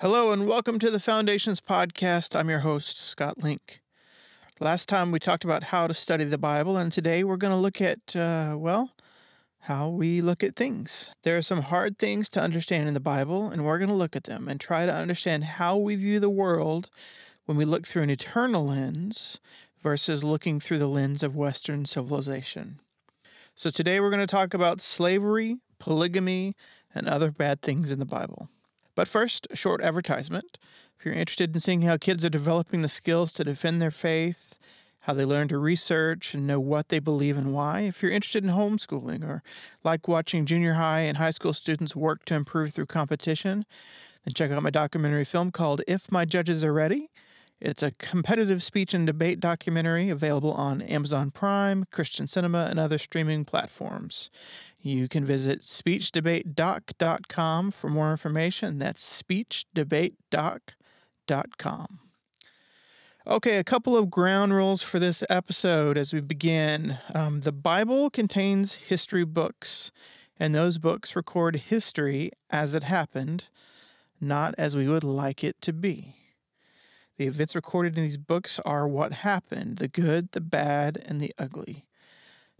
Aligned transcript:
Hello 0.00 0.32
and 0.32 0.46
welcome 0.46 0.78
to 0.78 0.90
the 0.90 0.98
Foundations 0.98 1.60
Podcast. 1.60 2.34
I'm 2.34 2.48
your 2.48 2.60
host, 2.60 2.98
Scott 2.98 3.42
Link. 3.42 3.82
Last 4.58 4.88
time 4.88 5.12
we 5.12 5.18
talked 5.18 5.44
about 5.44 5.64
how 5.64 5.86
to 5.86 5.92
study 5.92 6.24
the 6.24 6.38
Bible, 6.38 6.78
and 6.78 6.90
today 6.90 7.22
we're 7.22 7.36
going 7.36 7.52
to 7.52 7.58
look 7.58 7.82
at, 7.82 8.16
uh, 8.16 8.54
well, 8.56 8.92
how 9.58 9.90
we 9.90 10.22
look 10.22 10.42
at 10.42 10.56
things. 10.56 11.10
There 11.22 11.36
are 11.36 11.42
some 11.42 11.60
hard 11.60 11.98
things 11.98 12.30
to 12.30 12.40
understand 12.40 12.88
in 12.88 12.94
the 12.94 12.98
Bible, 12.98 13.50
and 13.50 13.62
we're 13.62 13.76
going 13.76 13.90
to 13.90 13.94
look 13.94 14.16
at 14.16 14.24
them 14.24 14.48
and 14.48 14.58
try 14.58 14.86
to 14.86 14.94
understand 14.94 15.44
how 15.44 15.76
we 15.76 15.96
view 15.96 16.18
the 16.18 16.30
world 16.30 16.88
when 17.44 17.58
we 17.58 17.66
look 17.66 17.86
through 17.86 18.04
an 18.04 18.08
eternal 18.08 18.68
lens 18.68 19.38
versus 19.82 20.24
looking 20.24 20.60
through 20.60 20.78
the 20.78 20.88
lens 20.88 21.22
of 21.22 21.36
Western 21.36 21.84
civilization. 21.84 22.80
So 23.54 23.68
today 23.68 24.00
we're 24.00 24.08
going 24.08 24.20
to 24.20 24.26
talk 24.26 24.54
about 24.54 24.80
slavery, 24.80 25.58
polygamy, 25.78 26.56
and 26.94 27.06
other 27.06 27.30
bad 27.30 27.60
things 27.60 27.90
in 27.90 27.98
the 27.98 28.06
Bible. 28.06 28.48
But 28.94 29.08
first, 29.08 29.46
a 29.50 29.56
short 29.56 29.82
advertisement. 29.82 30.58
If 30.98 31.04
you're 31.04 31.14
interested 31.14 31.54
in 31.54 31.60
seeing 31.60 31.82
how 31.82 31.96
kids 31.96 32.24
are 32.24 32.30
developing 32.30 32.82
the 32.82 32.88
skills 32.88 33.32
to 33.32 33.44
defend 33.44 33.80
their 33.80 33.90
faith, 33.90 34.54
how 35.04 35.14
they 35.14 35.24
learn 35.24 35.48
to 35.48 35.58
research 35.58 36.34
and 36.34 36.46
know 36.46 36.60
what 36.60 36.88
they 36.88 36.98
believe 36.98 37.38
and 37.38 37.54
why, 37.54 37.80
if 37.80 38.02
you're 38.02 38.12
interested 38.12 38.44
in 38.44 38.50
homeschooling 38.50 39.24
or 39.24 39.42
like 39.82 40.08
watching 40.08 40.44
junior 40.44 40.74
high 40.74 41.00
and 41.00 41.16
high 41.16 41.30
school 41.30 41.54
students 41.54 41.96
work 41.96 42.24
to 42.26 42.34
improve 42.34 42.74
through 42.74 42.86
competition, 42.86 43.64
then 44.24 44.34
check 44.34 44.50
out 44.50 44.62
my 44.62 44.70
documentary 44.70 45.24
film 45.24 45.50
called 45.50 45.80
If 45.88 46.12
My 46.12 46.26
Judges 46.26 46.62
Are 46.62 46.72
Ready. 46.72 47.10
It's 47.60 47.82
a 47.82 47.90
competitive 47.92 48.62
speech 48.62 48.94
and 48.94 49.06
debate 49.06 49.38
documentary 49.38 50.08
available 50.08 50.52
on 50.52 50.80
Amazon 50.80 51.30
Prime, 51.30 51.84
Christian 51.90 52.26
Cinema, 52.26 52.66
and 52.70 52.78
other 52.78 52.96
streaming 52.96 53.44
platforms. 53.44 54.30
You 54.82 55.08
can 55.08 55.26
visit 55.26 55.60
speechdebatedoc.com 55.60 57.70
for 57.70 57.90
more 57.90 58.10
information. 58.10 58.78
That's 58.78 59.22
speechdebatedoc.com. 59.22 61.98
Okay, 63.26 63.58
a 63.58 63.64
couple 63.64 63.94
of 63.96 64.10
ground 64.10 64.54
rules 64.54 64.82
for 64.82 64.98
this 64.98 65.22
episode 65.28 65.98
as 65.98 66.14
we 66.14 66.20
begin. 66.20 66.98
Um, 67.14 67.42
the 67.42 67.52
Bible 67.52 68.08
contains 68.08 68.72
history 68.74 69.24
books, 69.24 69.92
and 70.38 70.54
those 70.54 70.78
books 70.78 71.14
record 71.14 71.56
history 71.56 72.32
as 72.48 72.72
it 72.72 72.84
happened, 72.84 73.44
not 74.18 74.54
as 74.56 74.74
we 74.74 74.88
would 74.88 75.04
like 75.04 75.44
it 75.44 75.60
to 75.60 75.74
be. 75.74 76.16
The 77.18 77.26
events 77.26 77.54
recorded 77.54 77.98
in 77.98 78.04
these 78.04 78.16
books 78.16 78.58
are 78.64 78.88
what 78.88 79.12
happened 79.12 79.76
the 79.76 79.88
good, 79.88 80.32
the 80.32 80.40
bad, 80.40 81.02
and 81.04 81.20
the 81.20 81.34
ugly. 81.38 81.84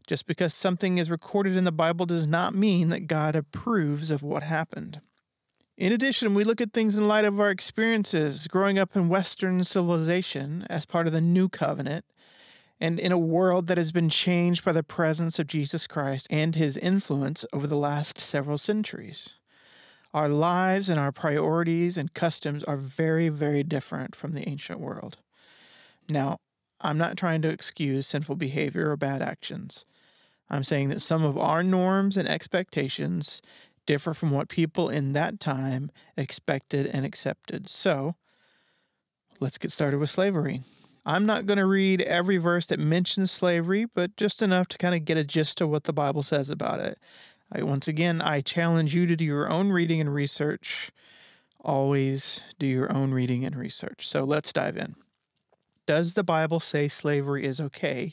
Just 0.07 0.27
because 0.27 0.53
something 0.55 0.99
is 0.99 1.11
recorded 1.11 1.57
in 1.57 1.65
the 1.65 1.73
Bible 1.73 2.07
does 2.07 2.27
not 2.27 2.55
mean 2.55 2.89
that 2.89 3.07
God 3.07 3.37
approves 3.37 4.11
of 4.11 4.23
what 4.23 4.43
happened. 4.43 5.01
In 5.77 5.93
addition, 5.93 6.35
we 6.35 6.45
look 6.45 6.61
at 6.61 6.73
things 6.73 6.95
in 6.95 7.09
light 7.09 7.25
of 7.25 7.41
our 7.41 7.51
experiences 7.51 8.47
growing 8.47 8.79
up 8.79 8.95
in 8.95 9.09
Western 9.09 9.65
civilization 9.65 10.67
as 10.69 10.85
part 10.85 11.07
of 11.07 11.13
the 11.13 11.21
New 11.21 11.49
Covenant, 11.49 12.05
and 12.81 12.99
in 12.99 13.13
a 13.13 13.19
world 13.19 13.67
that 13.67 13.79
has 13.79 13.93
been 13.93 14.09
changed 14.09 14.65
by 14.65 14.73
the 14.73 14.83
presence 14.83 15.39
of 15.39 15.47
Jesus 15.47 15.87
Christ 15.87 16.27
and 16.31 16.55
his 16.55 16.77
influence 16.77 17.45
over 17.53 17.67
the 17.67 17.77
last 17.77 18.19
several 18.19 18.59
centuries. 18.59 19.35
Our 20.13 20.29
lives 20.29 20.89
and 20.89 20.99
our 20.99 21.13
priorities 21.13 21.97
and 21.97 22.13
customs 22.13 22.65
are 22.65 22.77
very, 22.77 23.29
very 23.29 23.63
different 23.63 24.17
from 24.17 24.33
the 24.33 24.49
ancient 24.49 24.81
world. 24.81 25.19
Now, 26.09 26.39
I'm 26.81 26.99
not 26.99 27.17
trying 27.17 27.43
to 27.43 27.49
excuse 27.49 28.07
sinful 28.07 28.37
behavior 28.37 28.91
or 28.91 28.97
bad 28.97 29.23
actions. 29.23 29.85
I'm 30.51 30.65
saying 30.65 30.89
that 30.89 31.03
some 31.03 31.25
of 31.25 31.39
our 31.39 31.63
norms 31.63 32.17
and 32.17 32.29
expectations 32.29 33.41
differ 33.87 34.15
from 34.15 34.31
what 34.31 34.49
people 34.49 34.89
in 34.89 35.13
that 35.13 35.41
time 35.41 35.91
expected 36.17 36.87
and 36.87 37.07
accepted. 37.07 37.69
So, 37.69 38.17
let's 39.39 39.59
get 39.59 39.73
started 39.73 39.99
with 39.99 40.11
slavery. 40.11 40.63
I'm 41.07 41.25
not 41.25 41.47
going 41.47 41.59
to 41.59 41.67
read 41.67 42.03
every 42.03 42.37
verse 42.37 42.67
that 42.67 42.79
mentions 42.79 43.31
slavery, 43.31 43.87
but 43.87 44.17
just 44.17 44.43
enough 44.43 44.69
to 44.69 44.79
kind 44.79 44.95
of 44.95 45.05
get 45.05 45.17
a 45.17 45.25
gist 45.25 45.61
of 45.61 45.71
what 45.71 45.85
the 45.85 45.93
Bible 45.93 46.23
says 46.23 46.51
about 46.51 46.81
it. 46.81 46.99
I, 47.53 47.63
once 47.63 47.89
again, 47.89 48.21
I 48.21 48.43
challenge 48.43 48.95
you 48.95 49.07
to 49.07 49.17
do 49.17 49.25
your 49.25 49.51
own 49.51 49.71
reading 49.71 50.01
and 50.01 50.15
research. 50.15 50.91
Always 51.63 52.43
do 52.59 52.67
your 52.67 52.93
own 52.93 53.13
reading 53.13 53.45
and 53.45 53.57
research. 53.57 54.07
So 54.09 54.25
let's 54.25 54.53
dive 54.53 54.77
in. 54.77 54.95
Does 55.87 56.15
the 56.15 56.23
Bible 56.23 56.61
say 56.61 56.87
slavery 56.87 57.45
is 57.45 57.61
okay? 57.61 58.13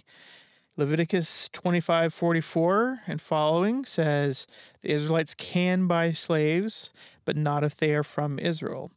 Leviticus 0.80 1.50
25:44 1.54 3.00
and 3.08 3.20
following 3.20 3.84
says 3.84 4.46
the 4.84 4.92
Israelites 4.92 5.34
can 5.34 5.88
buy 5.88 6.14
slaves, 6.14 6.92
but 7.26 7.36
not 7.36 7.64
if 7.64 7.76
they 7.76 7.96
are 7.96 8.04
from 8.04 8.38
Israel. 8.38 8.92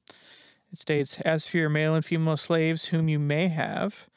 It 0.71 0.79
states, 0.79 1.19
As 1.23 1.47
for 1.47 1.57
your 1.57 1.71
male 1.71 1.95
and 1.95 2.05
female 2.05 2.37
slaves 2.37 2.87
whom 2.87 3.09
you 3.09 3.19
may 3.19 3.49
have, 3.49 4.09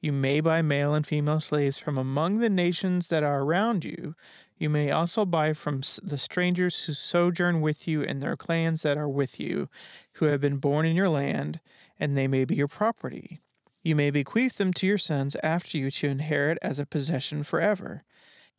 you 0.00 0.12
may 0.12 0.40
buy 0.40 0.62
male 0.62 0.94
and 0.94 1.04
female 1.04 1.40
slaves 1.40 1.76
from 1.76 1.98
among 1.98 2.38
the 2.38 2.48
nations 2.48 3.08
that 3.08 3.24
are 3.24 3.40
around 3.40 3.84
you. 3.84 4.14
You 4.56 4.70
may 4.70 4.92
also 4.92 5.24
buy 5.24 5.54
from 5.54 5.80
the 6.00 6.18
strangers 6.18 6.84
who 6.84 6.92
sojourn 6.92 7.60
with 7.60 7.88
you 7.88 8.04
and 8.04 8.22
their 8.22 8.36
clans 8.36 8.82
that 8.82 8.96
are 8.96 9.08
with 9.08 9.40
you, 9.40 9.68
who 10.14 10.26
have 10.26 10.40
been 10.40 10.58
born 10.58 10.86
in 10.86 10.94
your 10.94 11.08
land, 11.08 11.58
and 11.98 12.16
they 12.16 12.28
may 12.28 12.44
be 12.44 12.54
your 12.54 12.68
property. 12.68 13.40
You 13.82 13.94
may 13.94 14.10
bequeath 14.10 14.56
them 14.56 14.72
to 14.74 14.86
your 14.86 14.98
sons 14.98 15.36
after 15.42 15.78
you 15.78 15.90
to 15.90 16.08
inherit 16.08 16.58
as 16.62 16.78
a 16.78 16.86
possession 16.86 17.42
forever. 17.42 18.02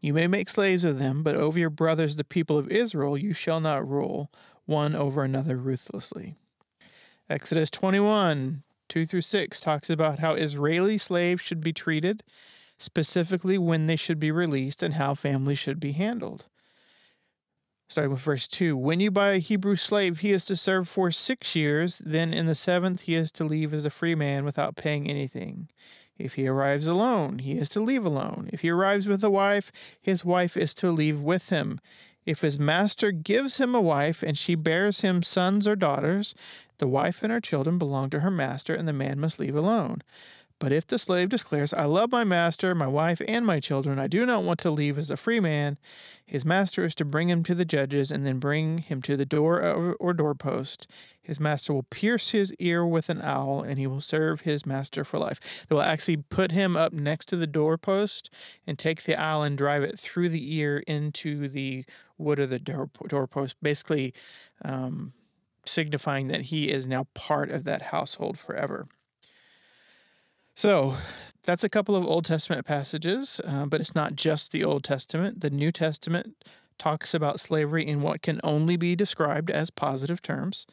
You 0.02 0.13
may 0.13 0.28
make 0.28 0.50
slaves 0.50 0.84
of 0.84 0.97
them, 0.97 1.24
but 1.24 1.35
over 1.35 1.59
your 1.59 1.69
brothers, 1.69 2.16
the 2.16 2.24
people 2.24 2.57
of 2.57 2.72
Israel, 2.72 3.18
you 3.18 3.34
shall 3.34 3.59
not 3.59 3.88
rule, 3.88 4.31
one 4.66 4.96
over 4.96 5.24
another 5.24 5.58
ruthlessly. 5.58 6.35
Exodus 7.29 7.69
21, 7.69 8.63
2 8.88 9.06
through 9.06 9.22
6, 9.22 9.59
talks 9.59 9.90
about 9.90 10.19
how 10.19 10.34
Israeli 10.35 10.97
slaves 10.97 11.41
should 11.41 11.62
be 11.62 11.74
treated, 11.74 12.24
specifically 12.78 13.58
when 13.58 13.88
they 13.88 13.97
should 13.97 14.19
be 14.19 14.31
released, 14.31 14.81
and 14.81 14.94
how 14.94 15.13
families 15.13 15.59
should 15.59 15.79
be 15.79 15.91
handled. 15.91 16.46
Starting 17.89 18.11
with 18.11 18.22
verse 18.22 18.47
2 18.47 18.77
When 18.77 19.00
you 19.00 19.09
buy 19.09 19.31
a 19.31 19.39
Hebrew 19.39 19.75
slave, 19.75 20.19
he 20.19 20.31
is 20.31 20.45
to 20.45 20.55
serve 20.55 20.88
for 20.88 21.09
six 21.09 21.55
years. 21.55 22.00
Then 22.05 22.35
in 22.35 22.45
the 22.45 22.53
seventh, 22.53 23.01
he 23.01 23.16
is 23.16 23.31
to 23.31 23.44
leave 23.44 23.73
as 23.73 23.83
a 23.83 23.89
free 23.89 24.13
man 24.13 24.45
without 24.45 24.75
paying 24.75 25.09
anything. 25.09 25.69
If 26.16 26.35
he 26.35 26.47
arrives 26.47 26.85
alone, 26.85 27.39
he 27.39 27.53
is 27.53 27.67
to 27.69 27.79
leave 27.79 28.05
alone. 28.05 28.47
If 28.53 28.61
he 28.61 28.69
arrives 28.69 29.07
with 29.07 29.23
a 29.23 29.31
wife, 29.31 29.72
his 29.99 30.23
wife 30.23 30.55
is 30.55 30.75
to 30.75 30.91
leave 30.91 31.19
with 31.19 31.49
him. 31.49 31.79
If 32.28 32.41
his 32.41 32.59
master 32.59 33.11
gives 33.11 33.57
him 33.57 33.73
a 33.73 33.81
wife 33.81 34.22
and 34.22 34.38
she 34.38 34.53
bears 34.53 35.01
him 35.01 35.23
sons 35.23 35.67
or 35.67 35.75
daughters, 35.75 36.35
the 36.78 36.88
wife 36.88 37.23
and 37.23 37.31
her 37.31 37.41
children 37.41 37.79
belong 37.79 38.11
to 38.11 38.19
her 38.19 38.29
master, 38.29 38.75
and 38.75 38.88
the 38.88 38.94
man 38.94 39.19
must 39.19 39.39
leave 39.39 39.55
alone. 39.55 40.03
But 40.59 40.74
if 40.74 40.86
the 40.86 41.00
slave 41.00 41.30
declares, 41.30 41.74
I 41.74 41.86
love 41.86 42.12
my 42.12 42.25
master, 42.25 42.75
my 42.75 42.88
wife, 42.88 43.22
and 43.28 43.46
my 43.46 43.62
children, 43.62 43.97
I 43.97 44.08
do 44.08 44.25
not 44.25 44.44
want 44.44 44.59
to 44.59 44.72
leave 44.72 44.97
as 44.97 45.09
a 45.09 45.16
free 45.16 45.40
man, 45.40 45.78
his 46.25 46.46
master 46.46 46.84
is 46.84 46.94
to 46.96 47.06
bring 47.06 47.30
him 47.30 47.44
to 47.46 47.56
the 47.56 47.66
judges 47.66 48.12
and 48.12 48.25
then 48.25 48.40
bring 48.40 48.80
him 48.80 49.02
to 49.03 49.16
the 49.16 49.25
door 49.25 49.62
or 50.00 50.14
doorpost. 50.14 50.86
His 51.22 51.40
master 51.40 51.74
will 51.74 51.84
pierce 51.84 52.31
his 52.31 52.53
ear 52.59 52.86
with 52.86 53.09
an 53.09 53.22
awl, 53.22 53.64
and 53.64 53.80
he 53.80 53.88
will 53.88 54.02
serve 54.02 54.42
his 54.42 54.66
master 54.66 55.03
for 55.03 55.18
life. 55.18 55.40
They 55.68 55.75
will 55.75 55.81
actually 55.81 56.18
put 56.18 56.52
him 56.52 56.76
up 56.76 56.91
next 56.91 57.30
to 57.30 57.36
the 57.36 57.47
doorpost 57.47 58.30
and 58.68 58.78
take 58.78 59.03
the 59.03 59.20
awl 59.20 59.44
and 59.44 59.58
drive 59.58 59.84
it 59.84 60.00
through 60.00 60.30
the 60.30 60.56
ear 60.56 60.80
into 60.80 61.47
the 61.47 61.86
wood 62.18 62.40
of 62.40 62.50
the 62.50 62.59
door, 62.59 62.90
doorpost, 63.08 63.56
basically 63.62 64.14
um, 64.64 65.14
signifying 65.66 66.28
that 66.28 66.41
he 66.44 66.70
is 66.70 66.86
now 66.86 67.08
part 67.14 67.50
of 67.50 67.64
that 67.64 67.84
household 67.84 68.38
forever. 68.38 68.88
So 70.59 70.97
that's 71.46 71.64
a 71.64 71.70
couple 71.70 71.96
of 71.96 72.06
Old 72.06 72.25
Testament 72.25 72.66
passages, 72.66 73.40
uh, 73.47 73.66
but 73.66 73.80
it's 73.80 73.96
not 73.96 74.18
just 74.18 74.52
the 74.52 74.66
Old 74.66 74.84
Testament. 74.84 75.40
The 75.40 75.50
New 75.50 75.72
Testament 75.72 76.36
talks 76.78 77.14
about 77.14 77.40
slavery 77.40 77.88
in 77.88 78.02
what 78.02 78.22
can 78.22 78.42
only 78.44 78.75
be 78.75 78.94
described 78.94 79.50
as 79.50 79.70
positive 79.70 80.22
terms. 80.22 80.68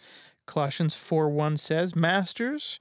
Colossians 0.44 0.96
4 0.96 1.28
1 1.28 1.56
says, 1.58 1.94
Masters, 1.94 2.80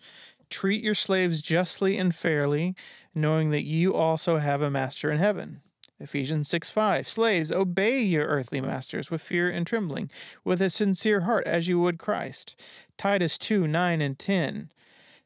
treat 0.49 0.83
your 0.83 0.95
slaves 0.95 1.43
justly 1.43 1.95
and 1.95 2.15
fairly, 2.15 2.73
knowing 3.13 3.51
that 3.51 3.65
you 3.65 3.93
also 3.93 4.39
have 4.39 4.63
a 4.63 4.71
master 4.71 5.11
in 5.11 5.19
heaven. 5.19 5.61
Ephesians 5.99 6.49
6 6.49 6.71
5. 6.71 7.07
Slaves, 7.07 7.51
obey 7.51 8.01
your 8.01 8.25
earthly 8.25 8.61
masters 8.61 9.11
with 9.11 9.21
fear 9.21 9.47
and 9.47 9.67
trembling, 9.67 10.09
with 10.43 10.59
a 10.59 10.71
sincere 10.71 11.21
heart, 11.21 11.45
as 11.45 11.67
you 11.67 11.79
would 11.79 11.99
Christ. 11.99 12.55
Titus 12.97 13.37
2 13.37 13.67
9 13.67 14.01
and 14.01 14.17
10. 14.17 14.71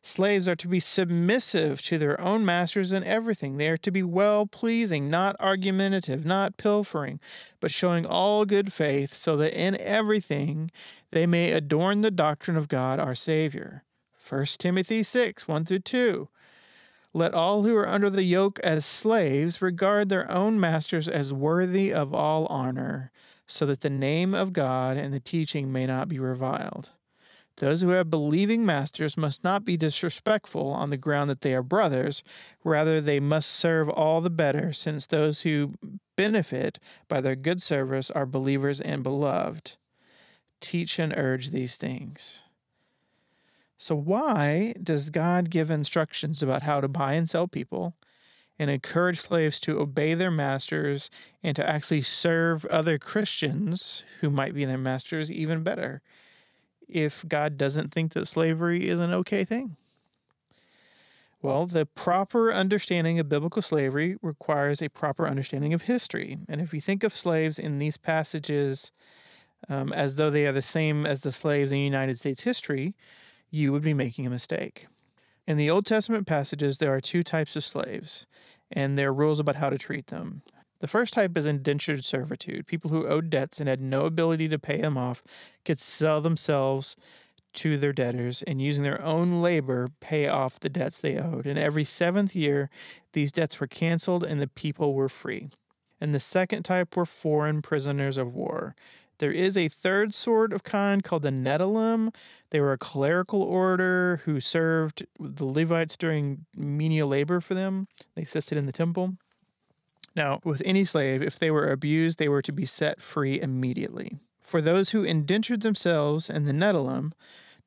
Slaves 0.01 0.47
are 0.47 0.55
to 0.55 0.67
be 0.67 0.79
submissive 0.79 1.81
to 1.83 1.97
their 1.97 2.19
own 2.21 2.45
masters 2.45 2.93
in 2.93 3.03
everything. 3.03 3.57
They 3.57 3.67
are 3.67 3.77
to 3.77 3.91
be 3.91 4.01
well 4.01 4.45
pleasing, 4.45 5.09
not 5.09 5.35
argumentative, 5.39 6.25
not 6.25 6.57
pilfering, 6.57 7.19
but 7.59 7.71
showing 7.71 8.05
all 8.05 8.45
good 8.45 8.71
faith, 8.71 9.15
so 9.15 9.35
that 9.37 9.59
in 9.59 9.75
everything 9.77 10.71
they 11.11 11.25
may 11.25 11.51
adorn 11.51 12.01
the 12.01 12.11
doctrine 12.11 12.55
of 12.55 12.69
God 12.69 12.99
our 12.99 13.15
Savior. 13.15 13.83
1 14.27 14.45
Timothy 14.57 15.03
6 15.03 15.47
1 15.47 15.65
through 15.65 15.79
2. 15.79 16.29
Let 17.11 17.33
all 17.33 17.63
who 17.63 17.75
are 17.75 17.87
under 17.87 18.09
the 18.09 18.23
yoke 18.23 18.59
as 18.59 18.85
slaves 18.85 19.61
regard 19.61 20.09
their 20.09 20.31
own 20.31 20.59
masters 20.59 21.07
as 21.07 21.33
worthy 21.33 21.91
of 21.91 22.13
all 22.13 22.45
honor, 22.45 23.11
so 23.47 23.65
that 23.65 23.81
the 23.81 23.89
name 23.89 24.33
of 24.33 24.53
God 24.53 24.95
and 24.95 25.11
the 25.11 25.19
teaching 25.19 25.71
may 25.71 25.87
not 25.87 26.07
be 26.07 26.19
reviled. 26.19 26.91
Those 27.59 27.81
who 27.81 27.89
have 27.89 28.09
believing 28.09 28.65
masters 28.65 29.17
must 29.17 29.43
not 29.43 29.65
be 29.65 29.75
disrespectful 29.75 30.71
on 30.71 30.89
the 30.89 30.97
ground 30.97 31.29
that 31.29 31.41
they 31.41 31.53
are 31.53 31.61
brothers. 31.61 32.23
Rather, 32.63 33.01
they 33.01 33.19
must 33.19 33.49
serve 33.49 33.89
all 33.89 34.21
the 34.21 34.29
better, 34.29 34.71
since 34.71 35.05
those 35.05 35.41
who 35.41 35.73
benefit 36.15 36.79
by 37.09 37.19
their 37.19 37.35
good 37.35 37.61
service 37.61 38.09
are 38.11 38.25
believers 38.25 38.79
and 38.79 39.03
beloved. 39.03 39.73
Teach 40.61 40.99
and 40.99 41.13
urge 41.17 41.51
these 41.51 41.75
things. 41.75 42.39
So, 43.77 43.93
why 43.93 44.73
does 44.81 45.09
God 45.09 45.49
give 45.49 45.69
instructions 45.69 46.41
about 46.41 46.63
how 46.63 46.79
to 46.79 46.87
buy 46.87 47.13
and 47.13 47.29
sell 47.29 47.47
people 47.47 47.93
and 48.57 48.69
encourage 48.69 49.19
slaves 49.19 49.59
to 49.61 49.79
obey 49.79 50.13
their 50.13 50.31
masters 50.31 51.09
and 51.43 51.57
to 51.57 51.69
actually 51.69 52.03
serve 52.03 52.65
other 52.65 52.97
Christians 52.97 54.03
who 54.21 54.29
might 54.29 54.53
be 54.53 54.63
their 54.63 54.77
masters 54.77 55.29
even 55.29 55.61
better? 55.63 56.01
If 56.89 57.23
God 57.27 57.57
doesn't 57.57 57.93
think 57.93 58.13
that 58.13 58.27
slavery 58.27 58.89
is 58.89 58.99
an 58.99 59.13
okay 59.13 59.45
thing? 59.45 59.77
Well, 61.41 61.67
the 61.67 61.85
proper 61.85 62.51
understanding 62.51 63.17
of 63.17 63.29
biblical 63.29 63.61
slavery 63.61 64.17
requires 64.21 64.81
a 64.81 64.89
proper 64.89 65.25
understanding 65.25 65.73
of 65.73 65.83
history. 65.83 66.37
And 66.49 66.59
if 66.59 66.73
you 66.73 66.81
think 66.81 67.03
of 67.03 67.15
slaves 67.15 67.57
in 67.57 67.79
these 67.79 67.95
passages 67.95 68.91
um, 69.69 69.93
as 69.93 70.15
though 70.15 70.29
they 70.29 70.45
are 70.45 70.51
the 70.51 70.61
same 70.61 71.05
as 71.05 71.21
the 71.21 71.31
slaves 71.31 71.71
in 71.71 71.77
United 71.77 72.19
States 72.19 72.43
history, 72.43 72.93
you 73.49 73.71
would 73.71 73.81
be 73.81 73.93
making 73.93 74.27
a 74.27 74.29
mistake. 74.29 74.87
In 75.47 75.57
the 75.57 75.69
Old 75.69 75.85
Testament 75.85 76.27
passages, 76.27 76.77
there 76.77 76.93
are 76.93 77.01
two 77.01 77.23
types 77.23 77.55
of 77.55 77.65
slaves, 77.65 78.27
and 78.71 78.97
there 78.97 79.09
are 79.09 79.13
rules 79.13 79.39
about 79.39 79.55
how 79.55 79.69
to 79.69 79.77
treat 79.77 80.07
them. 80.07 80.41
The 80.79 80.87
first 80.87 81.13
type 81.13 81.37
is 81.37 81.45
indentured 81.45 82.05
servitude. 82.05 82.67
People 82.67 82.89
who 82.89 83.07
owed 83.07 83.29
debts 83.29 83.59
and 83.59 83.67
had 83.67 83.81
no 83.81 84.05
ability 84.05 84.47
to 84.49 84.59
pay 84.59 84.81
them 84.81 84.97
off 84.97 85.23
could 85.65 85.79
sell 85.79 86.21
themselves 86.21 86.95
to 87.51 87.77
their 87.77 87.93
debtors 87.93 88.43
and 88.43 88.61
using 88.61 88.83
their 88.83 89.01
own 89.01 89.41
labor 89.41 89.89
pay 89.99 90.27
off 90.27 90.59
the 90.59 90.69
debts 90.69 90.97
they 90.97 91.17
owed. 91.17 91.45
And 91.45 91.57
every 91.57 91.83
seventh 91.83 92.35
year, 92.35 92.69
these 93.13 93.31
debts 93.31 93.59
were 93.59 93.67
canceled 93.67 94.23
and 94.23 94.39
the 94.39 94.47
people 94.47 94.93
were 94.93 95.09
free. 95.09 95.49
And 95.99 96.13
the 96.13 96.19
second 96.19 96.63
type 96.63 96.95
were 96.95 97.05
foreign 97.05 97.61
prisoners 97.61 98.17
of 98.17 98.33
war. 98.33 98.75
There 99.17 99.31
is 99.33 99.57
a 99.57 99.67
third 99.67 100.13
sort 100.13 100.53
of 100.53 100.63
kind 100.63 101.03
called 101.03 101.23
the 101.23 101.29
Nedalim. 101.29 102.15
They 102.51 102.61
were 102.61 102.71
a 102.71 102.77
clerical 102.77 103.41
order 103.41 104.21
who 104.23 104.39
served 104.39 105.05
the 105.19 105.43
Levites 105.43 105.97
during 105.97 106.45
menial 106.55 107.09
labor 107.09 107.41
for 107.41 107.53
them. 107.53 107.89
They 108.15 108.21
assisted 108.21 108.57
in 108.57 108.65
the 108.65 108.71
temple. 108.71 109.17
Now, 110.15 110.39
with 110.43 110.61
any 110.65 110.85
slave, 110.85 111.21
if 111.21 111.37
they 111.39 111.51
were 111.51 111.71
abused, 111.71 112.17
they 112.17 112.29
were 112.29 112.41
to 112.41 112.51
be 112.51 112.65
set 112.65 113.01
free 113.01 113.39
immediately. 113.39 114.19
For 114.39 114.61
those 114.61 114.89
who 114.89 115.03
indentured 115.03 115.61
themselves 115.61 116.29
in 116.29 116.45
the 116.45 116.53
Nedalim, 116.53 117.11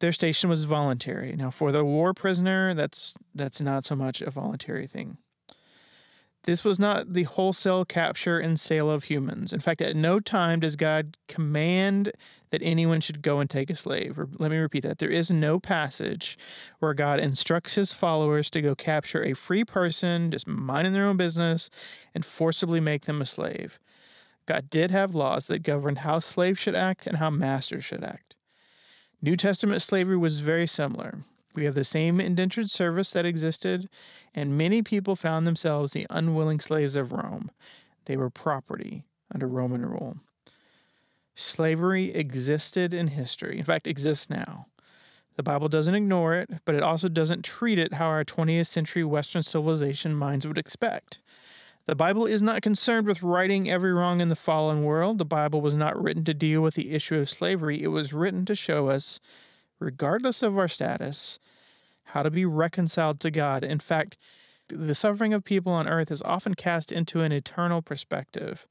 their 0.01 0.13
station 0.13 0.51
was 0.51 0.65
voluntary. 0.65 1.37
Now, 1.37 1.51
for 1.51 1.71
the 1.71 1.85
war 1.85 2.13
prisoner, 2.13 2.75
that's 2.75 3.15
that's 3.35 3.61
not 3.61 3.85
so 3.85 3.95
much 3.95 4.21
a 4.21 4.31
voluntary 4.31 4.89
thing. 4.89 5.19
This 6.45 6.65
was 6.65 6.79
not 6.79 7.13
the 7.13 7.23
wholesale 7.23 7.85
capture 7.85 8.39
and 8.39 8.59
sale 8.59 8.91
of 8.91 9.05
humans. 9.05 9.53
In 9.53 9.61
fact, 9.61 9.81
at 9.81 9.95
no 9.95 10.19
time 10.19 10.61
does 10.61 10.75
God 10.75 11.17
command 11.29 12.11
that 12.51 12.63
anyone 12.63 13.01
should 13.01 13.23
go 13.23 13.39
and 13.39 13.49
take 13.49 13.71
a 13.71 13.77
slave. 13.77 14.19
Or 14.19 14.29
let 14.39 14.51
me 14.51 14.57
repeat 14.57 14.83
that. 14.83 14.99
There 14.99 15.09
is 15.09 15.31
no 15.31 15.61
passage 15.61 16.37
where 16.81 16.95
God 16.95 17.21
instructs 17.21 17.77
his 17.77 17.93
followers 17.93 18.51
to 18.51 18.61
go 18.61 18.75
capture 18.75 19.25
a 19.25 19.35
free 19.35 19.65
person, 19.65 20.33
just 20.33 20.49
minding 20.49 20.93
their 20.93 21.07
own 21.07 21.17
business, 21.17 21.71
and 22.15 22.25
forcibly 22.25 22.81
make 22.81 23.05
them 23.05 23.23
a 23.23 23.27
slave. 23.27 23.79
God 24.45 24.69
did 24.69 24.91
have 24.91 25.15
laws 25.15 25.47
that 25.47 25.63
governed 25.63 25.99
how 25.99 26.19
slaves 26.19 26.59
should 26.59 26.75
act 26.75 27.07
and 27.07 27.19
how 27.19 27.31
masters 27.31 27.85
should 27.85 28.03
act. 28.03 28.35
New 29.23 29.37
Testament 29.37 29.81
slavery 29.81 30.17
was 30.17 30.41
very 30.41 30.67
similar. 30.67 31.25
We 31.55 31.65
have 31.65 31.75
the 31.75 31.85
same 31.85 32.21
indentured 32.21 32.71
service 32.71 33.11
that 33.13 33.27
existed, 33.27 33.89
and 34.35 34.57
many 34.57 34.83
people 34.83 35.17
found 35.17 35.47
themselves 35.47 35.93
the 35.93 36.07
unwilling 36.09 36.61
slaves 36.61 36.97
of 36.97 37.13
Rome. 37.13 37.51
They 38.07 38.17
were 38.17 38.31
property 38.31 39.05
under 39.33 39.47
Roman 39.47 39.85
rule. 39.85 40.17
Slavery 41.35 42.15
existed 42.15 42.93
in 42.93 43.09
history, 43.09 43.59
in 43.59 43.65
fact, 43.65 43.87
exists 43.87 44.29
now. 44.29 44.67
The 45.37 45.43
Bible 45.43 45.69
doesn't 45.69 45.95
ignore 45.95 46.35
it, 46.35 46.51
but 46.65 46.75
it 46.75 46.83
also 46.83 47.09
doesn't 47.09 47.43
treat 47.43 47.79
it 47.79 47.95
how 47.95 48.07
our 48.07 48.25
20th 48.25 48.67
century 48.67 49.03
Western 49.03 49.43
civilization 49.43 50.15
minds 50.15 50.47
would 50.47 50.59
expect. 50.59 51.21
The 51.87 51.95
Bible 51.95 52.27
is 52.27 52.43
not 52.43 52.63
concerned 52.63 53.07
with 53.07 53.23
righting 53.23 53.69
every 53.69 53.93
wrong 53.93 54.21
in 54.21 54.29
the 54.29 54.37
fallen 54.37 54.85
world. 54.85 55.19
The 55.19 55.25
Bible 55.25 55.61
was 55.61 55.75
not 55.75 56.01
written 56.01 56.25
to 56.25 56.35
deal 56.35 56.61
with 56.61 56.75
the 56.75 56.93
issue 56.93 57.17
of 57.17 57.31
slavery. 57.31 57.83
It 57.83 57.89
was 57.89 58.13
written 58.13 58.45
to 58.45 58.55
show 58.55 58.89
us 58.89 59.19
regardless 59.83 60.43
of 60.43 60.57
our 60.57 60.69
status, 60.69 61.39
how 62.05 62.23
to 62.23 62.31
be 62.31 62.45
reconciled 62.45 63.21
to 63.21 63.31
God. 63.31 63.65
In 63.65 63.81
fact, 63.81 64.17
the 64.69 64.95
suffering 64.95 65.35
of 65.35 65.45
people 65.45 65.73
on 65.73 65.89
earth 65.89 66.11
is 66.11 66.23
often 66.23 66.55
cast 66.55 66.93
into 66.93 67.21
an 67.21 67.33
eternal 67.33 67.83
perspective. 67.83 68.67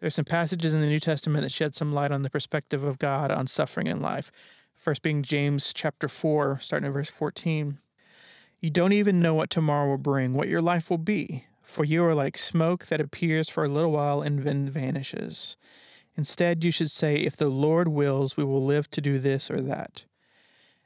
There's 0.00 0.14
some 0.14 0.24
passages 0.24 0.72
in 0.72 0.80
the 0.80 0.86
New 0.86 1.00
Testament 1.00 1.42
that 1.42 1.52
shed 1.52 1.74
some 1.74 1.92
light 1.92 2.12
on 2.12 2.22
the 2.22 2.30
perspective 2.30 2.82
of 2.82 2.98
God 2.98 3.30
on 3.30 3.46
suffering 3.46 3.86
in 3.86 4.00
life. 4.00 4.32
First 4.74 5.02
being 5.02 5.22
James 5.22 5.72
chapter 5.74 6.08
4, 6.08 6.58
starting 6.60 6.86
at 6.88 6.94
verse 6.94 7.10
14. 7.10 7.78
You 8.60 8.70
don't 8.70 8.92
even 8.92 9.20
know 9.20 9.34
what 9.34 9.50
tomorrow 9.50 9.88
will 9.88 9.98
bring, 9.98 10.34
what 10.34 10.48
your 10.48 10.62
life 10.62 10.90
will 10.90 10.98
be, 10.98 11.46
for 11.62 11.84
you 11.84 12.02
are 12.04 12.14
like 12.14 12.36
smoke 12.36 12.86
that 12.86 13.00
appears 13.00 13.48
for 13.48 13.64
a 13.64 13.68
little 13.68 13.92
while 13.92 14.22
and 14.22 14.40
then 14.40 14.68
vanishes. 14.68 15.56
Instead, 16.16 16.64
you 16.64 16.70
should 16.70 16.90
say, 16.90 17.16
If 17.16 17.36
the 17.36 17.48
Lord 17.48 17.88
wills, 17.88 18.36
we 18.36 18.44
will 18.44 18.64
live 18.64 18.90
to 18.90 19.00
do 19.00 19.18
this 19.18 19.50
or 19.50 19.60
that. 19.62 20.04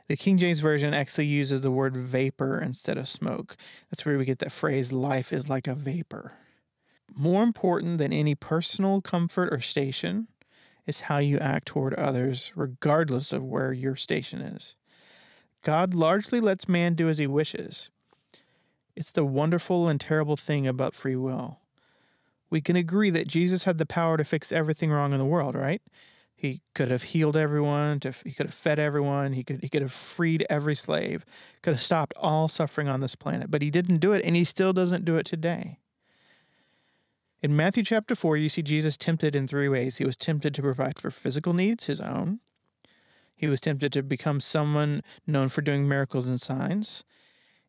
The 0.06 0.16
King 0.16 0.36
James 0.36 0.60
Version 0.60 0.92
actually 0.92 1.26
uses 1.26 1.62
the 1.62 1.70
word 1.70 1.96
vapor 1.96 2.60
instead 2.60 2.98
of 2.98 3.08
smoke. 3.08 3.56
That's 3.90 4.04
where 4.04 4.18
we 4.18 4.26
get 4.26 4.38
that 4.40 4.52
phrase, 4.52 4.92
life 4.92 5.32
is 5.32 5.48
like 5.48 5.66
a 5.66 5.74
vapor. 5.74 6.32
More 7.14 7.42
important 7.42 7.98
than 7.98 8.12
any 8.12 8.34
personal 8.34 9.00
comfort 9.00 9.52
or 9.52 9.60
station 9.60 10.28
is 10.86 11.00
how 11.00 11.18
you 11.18 11.38
act 11.38 11.66
toward 11.66 11.94
others, 11.94 12.52
regardless 12.54 13.32
of 13.32 13.42
where 13.44 13.72
your 13.72 13.96
station 13.96 14.40
is. 14.42 14.76
God 15.62 15.94
largely 15.94 16.40
lets 16.40 16.68
man 16.68 16.94
do 16.94 17.08
as 17.08 17.16
he 17.16 17.26
wishes. 17.26 17.88
It's 18.94 19.10
the 19.10 19.24
wonderful 19.24 19.88
and 19.88 19.98
terrible 19.98 20.36
thing 20.36 20.66
about 20.66 20.94
free 20.94 21.16
will. 21.16 21.60
We 22.50 22.60
can 22.60 22.76
agree 22.76 23.10
that 23.10 23.26
Jesus 23.26 23.64
had 23.64 23.78
the 23.78 23.86
power 23.86 24.18
to 24.18 24.24
fix 24.24 24.52
everything 24.52 24.90
wrong 24.90 25.12
in 25.12 25.18
the 25.18 25.24
world, 25.24 25.54
right? 25.54 25.82
He 26.44 26.60
could 26.74 26.90
have 26.90 27.04
healed 27.04 27.38
everyone. 27.38 28.00
To, 28.00 28.12
he 28.22 28.32
could 28.32 28.48
have 28.48 28.54
fed 28.54 28.78
everyone. 28.78 29.32
He 29.32 29.42
could 29.42 29.62
he 29.62 29.68
could 29.70 29.80
have 29.80 29.94
freed 29.94 30.46
every 30.50 30.74
slave. 30.74 31.24
Could 31.62 31.72
have 31.72 31.82
stopped 31.82 32.12
all 32.18 32.48
suffering 32.48 32.86
on 32.86 33.00
this 33.00 33.14
planet. 33.14 33.50
But 33.50 33.62
he 33.62 33.70
didn't 33.70 33.96
do 33.96 34.12
it, 34.12 34.22
and 34.26 34.36
he 34.36 34.44
still 34.44 34.74
doesn't 34.74 35.06
do 35.06 35.16
it 35.16 35.24
today. 35.24 35.78
In 37.40 37.56
Matthew 37.56 37.82
chapter 37.82 38.14
4, 38.14 38.36
you 38.36 38.50
see 38.50 38.60
Jesus 38.60 38.98
tempted 38.98 39.34
in 39.34 39.48
three 39.48 39.70
ways. 39.70 39.96
He 39.96 40.04
was 40.04 40.18
tempted 40.18 40.54
to 40.54 40.60
provide 40.60 40.98
for 40.98 41.10
physical 41.10 41.54
needs, 41.54 41.86
his 41.86 41.98
own. 41.98 42.40
He 43.34 43.46
was 43.46 43.58
tempted 43.58 43.90
to 43.94 44.02
become 44.02 44.38
someone 44.38 45.02
known 45.26 45.48
for 45.48 45.62
doing 45.62 45.88
miracles 45.88 46.26
and 46.26 46.38
signs, 46.38 47.04